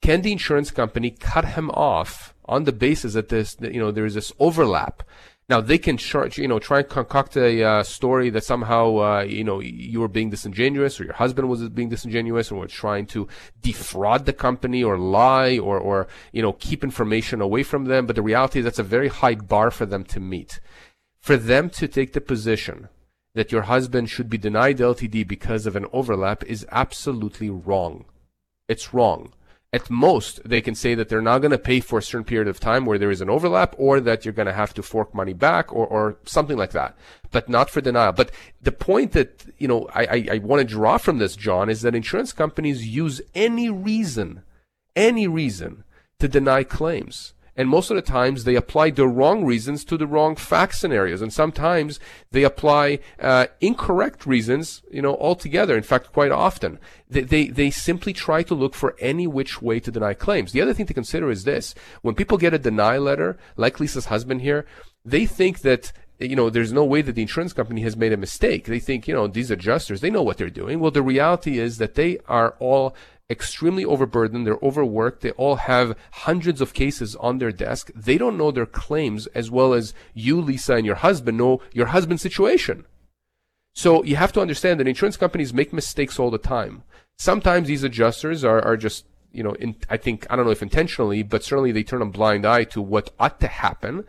Can 0.00 0.22
the 0.22 0.32
insurance 0.32 0.70
company 0.70 1.10
cut 1.10 1.44
him 1.44 1.70
off 1.70 2.34
on 2.44 2.64
the 2.64 2.72
basis 2.72 3.14
that 3.14 3.28
this, 3.28 3.56
you 3.60 3.80
know, 3.80 3.90
there 3.90 4.06
is 4.06 4.14
this 4.14 4.32
overlap? 4.38 5.02
Now 5.50 5.60
they 5.60 5.78
can 5.78 5.96
charge, 5.96 6.38
you 6.38 6.46
know, 6.46 6.60
try 6.60 6.78
and 6.78 6.88
concoct 6.88 7.36
a 7.36 7.64
uh, 7.64 7.82
story 7.82 8.30
that 8.30 8.44
somehow, 8.44 8.98
uh, 8.98 9.20
you 9.22 9.42
know, 9.42 9.58
you 9.58 9.98
were 9.98 10.06
being 10.06 10.30
disingenuous 10.30 11.00
or 11.00 11.04
your 11.04 11.14
husband 11.14 11.48
was 11.48 11.68
being 11.70 11.88
disingenuous 11.88 12.52
or 12.52 12.60
were 12.60 12.68
trying 12.68 13.06
to 13.06 13.26
defraud 13.60 14.26
the 14.26 14.32
company 14.32 14.84
or 14.84 14.96
lie 14.96 15.58
or, 15.58 15.76
or, 15.76 16.06
you 16.30 16.40
know, 16.40 16.52
keep 16.52 16.84
information 16.84 17.40
away 17.40 17.64
from 17.64 17.86
them. 17.86 18.06
But 18.06 18.14
the 18.14 18.22
reality 18.22 18.60
is 18.60 18.64
that's 18.64 18.78
a 18.78 18.84
very 18.84 19.08
high 19.08 19.34
bar 19.34 19.72
for 19.72 19.86
them 19.86 20.04
to 20.04 20.20
meet. 20.20 20.60
For 21.18 21.36
them 21.36 21.68
to 21.70 21.88
take 21.88 22.12
the 22.12 22.20
position 22.20 22.88
that 23.34 23.50
your 23.50 23.62
husband 23.62 24.08
should 24.08 24.30
be 24.30 24.38
denied 24.38 24.78
LTD 24.78 25.26
because 25.26 25.66
of 25.66 25.74
an 25.74 25.86
overlap 25.92 26.44
is 26.44 26.64
absolutely 26.70 27.50
wrong. 27.50 28.04
It's 28.68 28.94
wrong 28.94 29.32
at 29.72 29.88
most 29.88 30.40
they 30.48 30.60
can 30.60 30.74
say 30.74 30.94
that 30.94 31.08
they're 31.08 31.22
not 31.22 31.38
going 31.38 31.50
to 31.50 31.58
pay 31.58 31.80
for 31.80 31.98
a 31.98 32.02
certain 32.02 32.24
period 32.24 32.48
of 32.48 32.58
time 32.58 32.84
where 32.84 32.98
there 32.98 33.10
is 33.10 33.20
an 33.20 33.30
overlap 33.30 33.74
or 33.78 34.00
that 34.00 34.24
you're 34.24 34.34
going 34.34 34.46
to 34.46 34.52
have 34.52 34.74
to 34.74 34.82
fork 34.82 35.14
money 35.14 35.32
back 35.32 35.72
or, 35.72 35.86
or 35.86 36.16
something 36.24 36.56
like 36.56 36.72
that 36.72 36.96
but 37.30 37.48
not 37.48 37.70
for 37.70 37.80
denial. 37.80 38.12
But 38.12 38.32
the 38.60 38.72
point 38.72 39.12
that 39.12 39.44
you 39.58 39.68
know 39.68 39.88
i, 39.94 40.02
I, 40.04 40.28
I 40.32 40.38
want 40.38 40.60
to 40.60 40.74
draw 40.74 40.98
from 40.98 41.18
this 41.18 41.36
john 41.36 41.70
is 41.70 41.82
that 41.82 41.94
insurance 41.94 42.32
companies 42.32 42.86
use 42.86 43.20
any 43.34 43.70
reason 43.70 44.42
any 44.96 45.28
reason 45.28 45.84
to 46.18 46.28
deny 46.28 46.64
claims 46.64 47.34
and 47.60 47.68
most 47.68 47.90
of 47.90 47.96
the 47.96 48.00
times 48.00 48.44
they 48.44 48.54
apply 48.54 48.88
the 48.88 49.06
wrong 49.06 49.44
reasons 49.44 49.84
to 49.84 49.98
the 49.98 50.06
wrong 50.06 50.34
fact 50.34 50.76
scenarios. 50.76 51.20
And 51.20 51.30
sometimes 51.30 52.00
they 52.30 52.42
apply 52.42 53.00
uh, 53.20 53.48
incorrect 53.60 54.24
reasons, 54.24 54.80
you 54.90 55.02
know, 55.02 55.14
altogether. 55.16 55.76
In 55.76 55.82
fact, 55.82 56.10
quite 56.10 56.32
often. 56.32 56.78
They, 57.10 57.20
they, 57.20 57.48
they 57.48 57.70
simply 57.70 58.14
try 58.14 58.42
to 58.44 58.54
look 58.54 58.74
for 58.74 58.96
any 58.98 59.26
which 59.26 59.60
way 59.60 59.78
to 59.78 59.90
deny 59.90 60.14
claims. 60.14 60.52
The 60.52 60.62
other 60.62 60.72
thing 60.72 60.86
to 60.86 60.94
consider 60.94 61.30
is 61.30 61.44
this. 61.44 61.74
When 62.00 62.14
people 62.14 62.38
get 62.38 62.54
a 62.54 62.58
deny 62.58 62.96
letter, 62.96 63.36
like 63.58 63.78
Lisa's 63.78 64.06
husband 64.06 64.40
here, 64.40 64.64
they 65.04 65.26
think 65.26 65.60
that 65.60 65.92
you 66.20 66.36
know, 66.36 66.50
there's 66.50 66.72
no 66.72 66.84
way 66.84 67.02
that 67.02 67.14
the 67.14 67.22
insurance 67.22 67.52
company 67.52 67.80
has 67.82 67.96
made 67.96 68.12
a 68.12 68.16
mistake. 68.16 68.66
They 68.66 68.78
think, 68.78 69.08
you 69.08 69.14
know, 69.14 69.26
these 69.26 69.50
adjusters, 69.50 70.00
they 70.00 70.10
know 70.10 70.22
what 70.22 70.36
they're 70.36 70.50
doing. 70.50 70.78
Well, 70.78 70.90
the 70.90 71.02
reality 71.02 71.58
is 71.58 71.78
that 71.78 71.94
they 71.94 72.18
are 72.28 72.56
all 72.58 72.94
extremely 73.30 73.84
overburdened. 73.84 74.46
They're 74.46 74.58
overworked. 74.62 75.22
They 75.22 75.30
all 75.32 75.56
have 75.56 75.96
hundreds 76.12 76.60
of 76.60 76.74
cases 76.74 77.16
on 77.16 77.38
their 77.38 77.52
desk. 77.52 77.90
They 77.94 78.18
don't 78.18 78.36
know 78.36 78.50
their 78.50 78.66
claims 78.66 79.28
as 79.28 79.50
well 79.50 79.72
as 79.72 79.94
you, 80.12 80.40
Lisa, 80.40 80.74
and 80.74 80.84
your 80.84 80.96
husband 80.96 81.38
know 81.38 81.62
your 81.72 81.86
husband's 81.86 82.22
situation. 82.22 82.84
So 83.72 84.02
you 84.02 84.16
have 84.16 84.32
to 84.32 84.40
understand 84.40 84.80
that 84.80 84.88
insurance 84.88 85.16
companies 85.16 85.54
make 85.54 85.72
mistakes 85.72 86.18
all 86.18 86.30
the 86.30 86.38
time. 86.38 86.82
Sometimes 87.18 87.68
these 87.68 87.84
adjusters 87.84 88.44
are, 88.44 88.60
are 88.62 88.76
just, 88.76 89.04
you 89.32 89.44
know, 89.44 89.52
in, 89.52 89.76
I 89.88 89.96
think, 89.96 90.26
I 90.28 90.36
don't 90.36 90.44
know 90.44 90.50
if 90.50 90.62
intentionally, 90.62 91.22
but 91.22 91.44
certainly 91.44 91.70
they 91.70 91.84
turn 91.84 92.02
a 92.02 92.06
blind 92.06 92.44
eye 92.44 92.64
to 92.64 92.82
what 92.82 93.10
ought 93.18 93.38
to 93.40 93.46
happen 93.46 94.04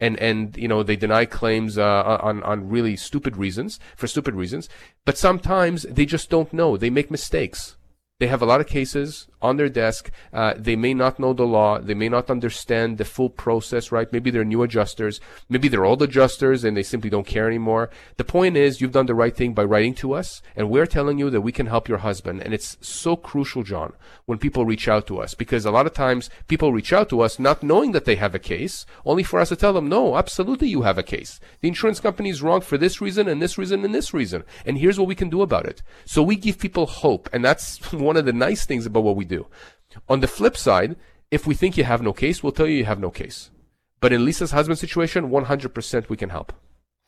and 0.00 0.18
and 0.18 0.56
you 0.56 0.68
know 0.68 0.82
they 0.82 0.96
deny 0.96 1.24
claims 1.24 1.78
uh, 1.78 2.18
on 2.20 2.42
on 2.42 2.68
really 2.68 2.96
stupid 2.96 3.36
reasons 3.36 3.78
for 3.96 4.06
stupid 4.06 4.34
reasons. 4.34 4.68
But 5.04 5.18
sometimes 5.18 5.82
they 5.82 6.06
just 6.06 6.30
don't 6.30 6.52
know. 6.52 6.76
They 6.76 6.90
make 6.90 7.10
mistakes. 7.10 7.76
They 8.20 8.28
have 8.28 8.42
a 8.42 8.46
lot 8.46 8.60
of 8.60 8.68
cases 8.68 9.26
on 9.42 9.56
their 9.56 9.68
desk. 9.68 10.10
Uh, 10.32 10.54
they 10.56 10.76
may 10.76 10.94
not 10.94 11.18
know 11.18 11.32
the 11.32 11.44
law. 11.44 11.80
They 11.80 11.94
may 11.94 12.08
not 12.08 12.30
understand 12.30 12.96
the 12.96 13.04
full 13.04 13.28
process, 13.28 13.90
right? 13.90 14.10
Maybe 14.12 14.30
they're 14.30 14.44
new 14.44 14.62
adjusters. 14.62 15.20
Maybe 15.48 15.66
they're 15.66 15.84
old 15.84 16.00
adjusters 16.00 16.62
and 16.62 16.76
they 16.76 16.84
simply 16.84 17.10
don't 17.10 17.26
care 17.26 17.48
anymore. 17.48 17.90
The 18.16 18.22
point 18.22 18.56
is, 18.56 18.80
you've 18.80 18.92
done 18.92 19.06
the 19.06 19.16
right 19.16 19.36
thing 19.36 19.52
by 19.52 19.64
writing 19.64 19.94
to 19.96 20.14
us, 20.14 20.42
and 20.54 20.70
we're 20.70 20.86
telling 20.86 21.18
you 21.18 21.28
that 21.28 21.40
we 21.40 21.50
can 21.50 21.66
help 21.66 21.88
your 21.88 21.98
husband. 21.98 22.40
And 22.40 22.54
it's 22.54 22.78
so 22.80 23.16
crucial, 23.16 23.64
John, 23.64 23.92
when 24.26 24.38
people 24.38 24.64
reach 24.64 24.86
out 24.86 25.08
to 25.08 25.20
us, 25.20 25.34
because 25.34 25.66
a 25.66 25.72
lot 25.72 25.86
of 25.86 25.92
times 25.92 26.30
people 26.46 26.72
reach 26.72 26.92
out 26.92 27.08
to 27.08 27.20
us 27.20 27.40
not 27.40 27.64
knowing 27.64 27.90
that 27.92 28.04
they 28.04 28.16
have 28.16 28.34
a 28.34 28.38
case, 28.38 28.86
only 29.04 29.24
for 29.24 29.40
us 29.40 29.48
to 29.48 29.56
tell 29.56 29.72
them, 29.72 29.88
no, 29.88 30.16
absolutely 30.16 30.68
you 30.68 30.82
have 30.82 30.98
a 30.98 31.02
case. 31.02 31.40
The 31.62 31.68
insurance 31.68 31.98
company 31.98 32.30
is 32.30 32.42
wrong 32.42 32.60
for 32.60 32.78
this 32.78 33.00
reason 33.00 33.26
and 33.26 33.42
this 33.42 33.58
reason 33.58 33.84
and 33.84 33.94
this 33.94 34.14
reason. 34.14 34.44
And 34.64 34.78
here's 34.78 35.00
what 35.00 35.08
we 35.08 35.16
can 35.16 35.28
do 35.28 35.42
about 35.42 35.66
it. 35.66 35.82
So 36.06 36.22
we 36.22 36.36
give 36.36 36.58
people 36.60 36.86
hope. 36.86 37.28
And 37.32 37.44
that's 37.44 37.92
one 38.04 38.16
of 38.16 38.24
the 38.24 38.32
nice 38.32 38.66
things 38.66 38.86
about 38.86 39.04
what 39.04 39.16
we 39.16 39.24
do. 39.24 39.46
On 40.08 40.20
the 40.20 40.28
flip 40.28 40.56
side, 40.56 40.96
if 41.30 41.46
we 41.46 41.54
think 41.54 41.76
you 41.76 41.84
have 41.84 42.02
no 42.02 42.12
case, 42.12 42.42
we'll 42.42 42.52
tell 42.52 42.66
you 42.66 42.76
you 42.76 42.84
have 42.84 43.00
no 43.00 43.10
case. 43.10 43.50
But 44.00 44.12
in 44.12 44.24
Lisa's 44.24 44.50
husband 44.50 44.78
situation, 44.78 45.30
100% 45.30 46.08
we 46.08 46.16
can 46.16 46.30
help. 46.30 46.52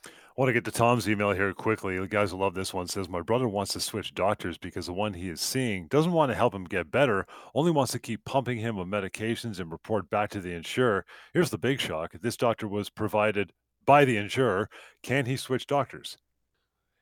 I 0.07 0.43
want 0.43 0.51
to 0.51 0.53
get 0.53 0.67
to 0.67 0.71
Tom's 0.71 1.09
email 1.09 1.33
here 1.33 1.55
quickly. 1.55 1.99
The 1.99 2.07
guys 2.07 2.33
will 2.33 2.41
love 2.41 2.55
this 2.55 2.75
one. 2.75 2.89
says, 2.89 3.09
My 3.09 3.23
brother 3.23 3.49
wants 3.49 3.73
to 3.73 3.81
switch 3.81 4.13
doctors 4.13 4.59
because 4.59 4.85
the 4.85 4.93
one 4.93 5.15
he 5.15 5.31
is 5.31 5.41
seeing 5.41 5.87
doesn't 5.87 6.13
want 6.13 6.31
to 6.31 6.37
help 6.37 6.55
him 6.55 6.65
get 6.65 6.91
better, 6.91 7.27
only 7.55 7.71
wants 7.71 7.93
to 7.93 7.99
keep 7.99 8.25
pumping 8.27 8.59
him 8.59 8.77
with 8.77 8.87
medications 8.87 9.61
and 9.61 9.73
report 9.73 10.11
back 10.11 10.29
to 10.31 10.41
the 10.41 10.53
insurer. 10.53 11.07
Here's 11.33 11.51
the 11.51 11.57
big 11.57 11.81
shock 11.81 12.13
this 12.21 12.37
doctor 12.37 12.69
was 12.69 12.91
provided 12.91 13.53
by 13.87 14.05
the 14.05 14.19
insurer. 14.19 14.69
Can 15.03 15.25
he 15.25 15.37
switch 15.37 15.67
doctors? 15.67 16.19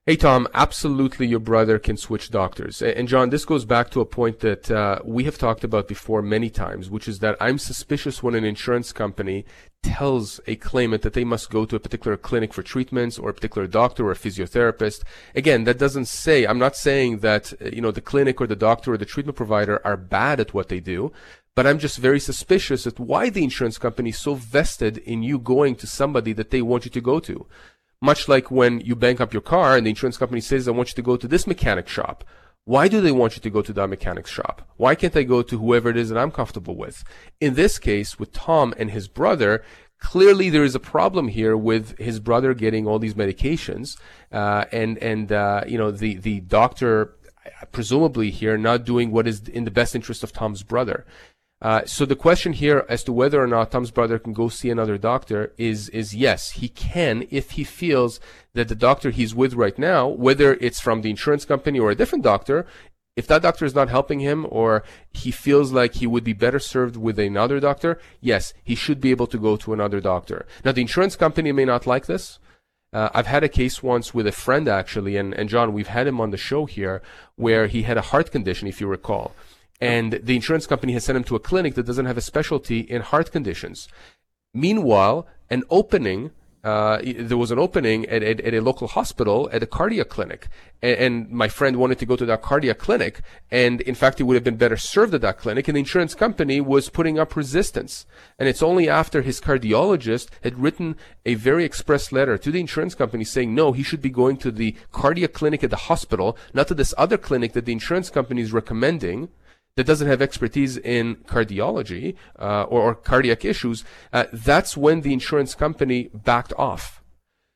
Hey, 0.06 0.16
Tom, 0.16 0.46
absolutely 0.52 1.26
your 1.26 1.40
brother 1.40 1.78
can 1.78 1.96
switch 1.96 2.28
doctors. 2.28 2.82
And 2.82 3.08
John, 3.08 3.30
this 3.30 3.46
goes 3.46 3.64
back 3.64 3.88
to 3.92 4.02
a 4.02 4.04
point 4.04 4.40
that 4.40 4.70
uh, 4.70 4.98
we 5.02 5.24
have 5.24 5.38
talked 5.38 5.64
about 5.64 5.88
before 5.88 6.20
many 6.20 6.50
times, 6.50 6.90
which 6.90 7.08
is 7.08 7.20
that 7.20 7.38
I'm 7.40 7.56
suspicious 7.56 8.22
when 8.22 8.34
an 8.34 8.44
insurance 8.44 8.92
company 8.92 9.46
tells 9.82 10.42
a 10.46 10.56
claimant 10.56 11.00
that 11.04 11.14
they 11.14 11.24
must 11.24 11.48
go 11.48 11.64
to 11.64 11.76
a 11.76 11.80
particular 11.80 12.18
clinic 12.18 12.52
for 12.52 12.62
treatments 12.62 13.18
or 13.18 13.30
a 13.30 13.34
particular 13.34 13.66
doctor 13.66 14.06
or 14.06 14.12
a 14.12 14.14
physiotherapist. 14.14 15.04
Again, 15.34 15.64
that 15.64 15.78
doesn't 15.78 16.04
say, 16.04 16.46
I'm 16.46 16.58
not 16.58 16.76
saying 16.76 17.20
that, 17.20 17.54
you 17.72 17.80
know, 17.80 17.90
the 17.90 18.02
clinic 18.02 18.42
or 18.42 18.46
the 18.46 18.54
doctor 18.54 18.92
or 18.92 18.98
the 18.98 19.06
treatment 19.06 19.36
provider 19.36 19.80
are 19.86 19.96
bad 19.96 20.38
at 20.38 20.52
what 20.52 20.68
they 20.68 20.80
do. 20.80 21.12
But 21.54 21.66
I'm 21.66 21.78
just 21.78 21.98
very 21.98 22.18
suspicious 22.18 22.86
at 22.86 22.98
why 22.98 23.30
the 23.30 23.44
insurance 23.44 23.78
company 23.78 24.10
is 24.10 24.18
so 24.18 24.34
vested 24.34 24.98
in 24.98 25.22
you 25.22 25.38
going 25.38 25.76
to 25.76 25.86
somebody 25.86 26.32
that 26.32 26.50
they 26.50 26.60
want 26.60 26.84
you 26.84 26.90
to 26.90 27.00
go 27.00 27.20
to. 27.20 27.46
Much 28.04 28.28
like 28.28 28.50
when 28.50 28.80
you 28.80 28.94
bank 28.94 29.18
up 29.18 29.32
your 29.32 29.40
car 29.40 29.78
and 29.78 29.86
the 29.86 29.90
insurance 29.90 30.18
company 30.18 30.38
says, 30.38 30.68
I 30.68 30.72
want 30.72 30.90
you 30.90 30.94
to 30.96 31.00
go 31.10 31.16
to 31.16 31.26
this 31.26 31.46
mechanic 31.46 31.88
shop. 31.88 32.22
Why 32.66 32.86
do 32.86 33.00
they 33.00 33.12
want 33.12 33.34
you 33.34 33.40
to 33.40 33.48
go 33.48 33.62
to 33.62 33.72
that 33.72 33.88
mechanic 33.88 34.26
shop? 34.26 34.60
Why 34.76 34.94
can't 34.94 35.16
I 35.16 35.22
go 35.22 35.40
to 35.40 35.58
whoever 35.58 35.88
it 35.88 35.96
is 35.96 36.10
that 36.10 36.18
I'm 36.18 36.30
comfortable 36.30 36.76
with? 36.76 37.02
In 37.40 37.54
this 37.54 37.78
case, 37.78 38.18
with 38.18 38.30
Tom 38.30 38.74
and 38.76 38.90
his 38.90 39.08
brother, 39.08 39.64
clearly 40.00 40.50
there 40.50 40.64
is 40.64 40.74
a 40.74 40.80
problem 40.80 41.28
here 41.28 41.56
with 41.56 41.96
his 41.98 42.20
brother 42.20 42.52
getting 42.52 42.86
all 42.86 42.98
these 42.98 43.14
medications, 43.14 43.98
uh, 44.30 44.66
and 44.70 44.98
and 44.98 45.32
uh, 45.32 45.62
you 45.66 45.78
know 45.78 45.90
the 45.90 46.16
the 46.16 46.40
doctor 46.40 47.16
presumably 47.72 48.30
here 48.30 48.56
not 48.58 48.84
doing 48.84 49.10
what 49.12 49.26
is 49.26 49.48
in 49.48 49.64
the 49.64 49.70
best 49.70 49.94
interest 49.94 50.22
of 50.22 50.32
Tom's 50.32 50.62
brother. 50.62 51.06
Uh, 51.64 51.82
so 51.86 52.04
the 52.04 52.14
question 52.14 52.52
here 52.52 52.84
as 52.90 53.02
to 53.02 53.10
whether 53.10 53.42
or 53.42 53.46
not 53.46 53.70
Tom's 53.70 53.90
brother 53.90 54.18
can 54.18 54.34
go 54.34 54.50
see 54.50 54.68
another 54.68 54.98
doctor 54.98 55.54
is 55.56 55.88
is 55.88 56.14
yes, 56.14 56.50
he 56.50 56.68
can 56.68 57.26
if 57.30 57.52
he 57.52 57.64
feels 57.64 58.20
that 58.52 58.68
the 58.68 58.74
doctor 58.74 59.08
he's 59.08 59.34
with 59.34 59.54
right 59.54 59.78
now, 59.78 60.06
whether 60.06 60.58
it's 60.60 60.78
from 60.78 61.00
the 61.00 61.08
insurance 61.08 61.46
company 61.46 61.78
or 61.80 61.90
a 61.90 61.94
different 61.94 62.22
doctor, 62.22 62.66
if 63.16 63.26
that 63.28 63.40
doctor 63.40 63.64
is 63.64 63.74
not 63.74 63.88
helping 63.88 64.20
him 64.20 64.46
or 64.50 64.84
he 65.14 65.30
feels 65.30 65.72
like 65.72 65.94
he 65.94 66.06
would 66.06 66.22
be 66.22 66.34
better 66.34 66.58
served 66.58 66.98
with 66.98 67.18
another 67.18 67.58
doctor, 67.60 67.98
yes, 68.20 68.52
he 68.62 68.74
should 68.74 69.00
be 69.00 69.10
able 69.10 69.28
to 69.28 69.38
go 69.38 69.56
to 69.56 69.72
another 69.72 70.00
doctor. 70.00 70.44
Now 70.66 70.72
the 70.72 70.82
insurance 70.82 71.16
company 71.16 71.50
may 71.50 71.64
not 71.64 71.86
like 71.86 72.04
this. 72.04 72.38
Uh, 72.92 73.08
I've 73.14 73.26
had 73.26 73.42
a 73.42 73.48
case 73.48 73.82
once 73.82 74.12
with 74.12 74.26
a 74.26 74.32
friend 74.32 74.68
actually, 74.68 75.16
and, 75.16 75.32
and 75.32 75.48
John, 75.48 75.72
we've 75.72 75.88
had 75.96 76.06
him 76.06 76.20
on 76.20 76.30
the 76.30 76.36
show 76.36 76.66
here, 76.66 77.00
where 77.36 77.68
he 77.68 77.84
had 77.84 77.96
a 77.96 78.08
heart 78.12 78.30
condition, 78.30 78.68
if 78.68 78.82
you 78.82 78.86
recall 78.86 79.32
and 79.80 80.20
the 80.22 80.36
insurance 80.36 80.66
company 80.66 80.92
has 80.92 81.04
sent 81.04 81.16
him 81.16 81.24
to 81.24 81.36
a 81.36 81.40
clinic 81.40 81.74
that 81.74 81.86
doesn't 81.86 82.06
have 82.06 82.16
a 82.16 82.22
specialty 82.22 82.80
in 82.80 83.02
heart 83.02 83.32
conditions. 83.32 83.88
Meanwhile, 84.52 85.26
an 85.50 85.64
opening 85.70 86.30
uh, 86.64 86.98
there 87.18 87.36
was 87.36 87.50
an 87.50 87.58
opening 87.58 88.06
at, 88.06 88.22
at, 88.22 88.40
at, 88.40 88.54
a 88.54 88.60
local 88.60 88.88
hospital 88.88 89.50
at 89.52 89.62
a 89.62 89.66
cardiac 89.66 90.08
clinic. 90.08 90.48
And, 90.80 90.96
and, 90.96 91.30
my 91.30 91.46
friend 91.46 91.76
wanted 91.76 91.98
to 91.98 92.06
go 92.06 92.16
to 92.16 92.24
that 92.24 92.40
cardiac 92.40 92.78
clinic. 92.78 93.20
And 93.50 93.82
in 93.82 93.94
fact, 93.94 94.16
he 94.16 94.24
would 94.24 94.34
have 94.34 94.44
been 94.44 94.56
better 94.56 94.78
served 94.78 95.12
at 95.12 95.20
that 95.20 95.36
clinic. 95.36 95.68
And 95.68 95.76
the 95.76 95.80
insurance 95.80 96.14
company 96.14 96.62
was 96.62 96.88
putting 96.88 97.18
up 97.18 97.36
resistance. 97.36 98.06
And 98.38 98.48
it's 98.48 98.62
only 98.62 98.88
after 98.88 99.20
his 99.20 99.42
cardiologist 99.42 100.28
had 100.42 100.58
written 100.58 100.96
a 101.26 101.34
very 101.34 101.66
express 101.66 102.12
letter 102.12 102.38
to 102.38 102.50
the 102.50 102.60
insurance 102.60 102.94
company 102.94 103.24
saying, 103.24 103.54
no, 103.54 103.72
he 103.72 103.82
should 103.82 104.00
be 104.00 104.08
going 104.08 104.38
to 104.38 104.50
the 104.50 104.74
cardiac 104.90 105.34
clinic 105.34 105.62
at 105.62 105.68
the 105.68 105.76
hospital, 105.76 106.34
not 106.54 106.68
to 106.68 106.74
this 106.74 106.94
other 106.96 107.18
clinic 107.18 107.52
that 107.52 107.66
the 107.66 107.72
insurance 107.72 108.08
company 108.08 108.40
is 108.40 108.54
recommending 108.54 109.28
that 109.76 109.84
doesn't 109.84 110.08
have 110.08 110.22
expertise 110.22 110.76
in 110.76 111.16
cardiology 111.26 112.14
uh, 112.38 112.62
or, 112.64 112.82
or, 112.82 112.94
cardiac 112.94 113.44
issues, 113.44 113.84
uh, 114.12 114.24
that's 114.32 114.76
when 114.76 115.00
the 115.00 115.12
insurance 115.12 115.54
company 115.54 116.10
backed 116.14 116.52
off. 116.56 117.02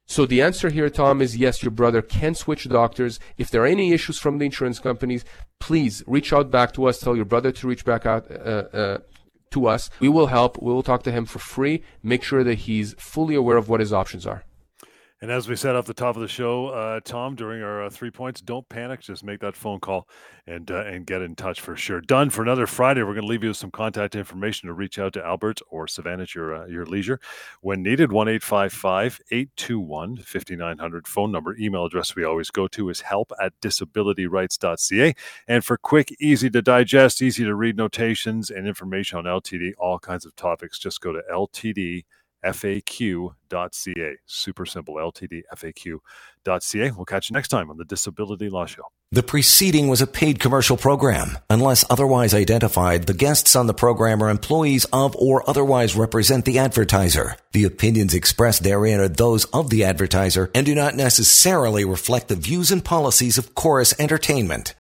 So 0.06 0.24
the 0.24 0.40
answer 0.40 0.70
here, 0.70 0.88
Tom, 0.88 1.20
is 1.20 1.36
yes, 1.36 1.62
your 1.62 1.70
brother 1.70 2.00
can 2.00 2.34
switch 2.34 2.68
doctors. 2.68 3.20
If 3.36 3.50
there 3.50 3.62
are 3.62 3.66
any 3.66 3.92
issues 3.92 4.18
from 4.18 4.38
the 4.38 4.46
insurance 4.46 4.78
companies, 4.78 5.24
please 5.60 6.02
reach 6.06 6.32
out 6.32 6.50
back 6.50 6.72
to 6.74 6.86
us. 6.86 6.98
Tell 6.98 7.14
your 7.14 7.26
brother 7.26 7.52
to 7.52 7.68
reach 7.68 7.84
back 7.84 8.06
out 8.06 8.30
uh, 8.30 8.64
uh 8.72 8.98
to 9.50 9.66
us. 9.66 9.90
We 10.00 10.08
will 10.08 10.26
help. 10.26 10.60
We 10.60 10.72
will 10.72 10.82
talk 10.82 11.02
to 11.04 11.12
him 11.12 11.24
for 11.24 11.38
free. 11.38 11.82
Make 12.02 12.22
sure 12.22 12.44
that 12.44 12.60
he's 12.60 12.94
fully 12.94 13.34
aware 13.34 13.56
of 13.56 13.68
what 13.68 13.80
his 13.80 13.92
options 13.92 14.26
are. 14.26 14.44
And 15.20 15.32
as 15.32 15.48
we 15.48 15.56
said 15.56 15.74
off 15.74 15.86
the 15.86 15.94
top 15.94 16.14
of 16.14 16.22
the 16.22 16.28
show, 16.28 16.68
uh, 16.68 17.00
Tom, 17.04 17.34
during 17.34 17.60
our 17.60 17.84
uh, 17.84 17.90
three 17.90 18.10
points, 18.10 18.40
don't 18.40 18.68
panic. 18.68 19.00
Just 19.00 19.24
make 19.24 19.40
that 19.40 19.56
phone 19.56 19.80
call 19.80 20.08
and 20.46 20.70
uh, 20.70 20.84
and 20.84 21.06
get 21.06 21.22
in 21.22 21.34
touch 21.34 21.60
for 21.60 21.74
sure. 21.74 22.00
Done 22.00 22.30
for 22.30 22.42
another 22.42 22.68
Friday. 22.68 23.02
We're 23.02 23.14
going 23.14 23.22
to 23.22 23.28
leave 23.28 23.42
you 23.42 23.50
with 23.50 23.56
some 23.56 23.72
contact 23.72 24.14
information 24.14 24.68
to 24.68 24.74
reach 24.74 24.96
out 24.96 25.14
to 25.14 25.24
Albert 25.24 25.60
or 25.70 25.88
Savannah 25.88 26.22
at 26.22 26.36
your 26.36 26.54
uh, 26.54 26.66
your 26.66 26.86
leisure 26.86 27.18
when 27.62 27.82
needed. 27.82 28.12
One 28.12 28.28
eight 28.28 28.44
five 28.44 28.72
five 28.72 29.18
eight 29.32 29.50
two 29.56 29.80
one 29.80 30.18
fifty 30.18 30.54
nine 30.54 30.78
hundred 30.78 31.08
phone 31.08 31.32
number. 31.32 31.56
Email 31.56 31.86
address 31.86 32.14
we 32.14 32.22
always 32.22 32.50
go 32.50 32.68
to 32.68 32.88
is 32.88 33.00
help 33.00 33.32
at 33.42 33.60
disabilityrights.ca. 33.60 35.14
And 35.48 35.64
for 35.64 35.76
quick, 35.76 36.14
easy 36.20 36.48
to 36.50 36.62
digest, 36.62 37.22
easy 37.22 37.42
to 37.42 37.56
read 37.56 37.76
notations 37.76 38.50
and 38.50 38.68
information 38.68 39.18
on 39.18 39.24
LTD, 39.24 39.72
all 39.78 39.98
kinds 39.98 40.24
of 40.24 40.36
topics, 40.36 40.78
just 40.78 41.00
go 41.00 41.12
to 41.12 41.22
LTD 41.28 42.04
faq.ca. 42.44 44.16
Super 44.26 44.66
simple, 44.66 44.94
ltdfaq.ca. 44.94 46.90
We'll 46.90 47.04
catch 47.04 47.30
you 47.30 47.34
next 47.34 47.48
time 47.48 47.70
on 47.70 47.76
the 47.76 47.84
Disability 47.84 48.48
Law 48.48 48.66
Show. 48.66 48.84
The 49.10 49.22
preceding 49.22 49.88
was 49.88 50.02
a 50.02 50.06
paid 50.06 50.38
commercial 50.38 50.76
program. 50.76 51.38
Unless 51.48 51.82
otherwise 51.88 52.34
identified, 52.34 53.04
the 53.04 53.14
guests 53.14 53.56
on 53.56 53.66
the 53.66 53.72
program 53.72 54.22
are 54.22 54.28
employees 54.28 54.84
of 54.92 55.16
or 55.16 55.48
otherwise 55.48 55.96
represent 55.96 56.44
the 56.44 56.58
advertiser. 56.58 57.36
The 57.52 57.64
opinions 57.64 58.12
expressed 58.12 58.62
therein 58.62 59.00
are 59.00 59.08
those 59.08 59.46
of 59.46 59.70
the 59.70 59.84
advertiser 59.84 60.50
and 60.54 60.66
do 60.66 60.74
not 60.74 60.94
necessarily 60.94 61.86
reflect 61.86 62.28
the 62.28 62.36
views 62.36 62.70
and 62.70 62.84
policies 62.84 63.38
of 63.38 63.54
Corus 63.54 63.98
Entertainment. 63.98 64.74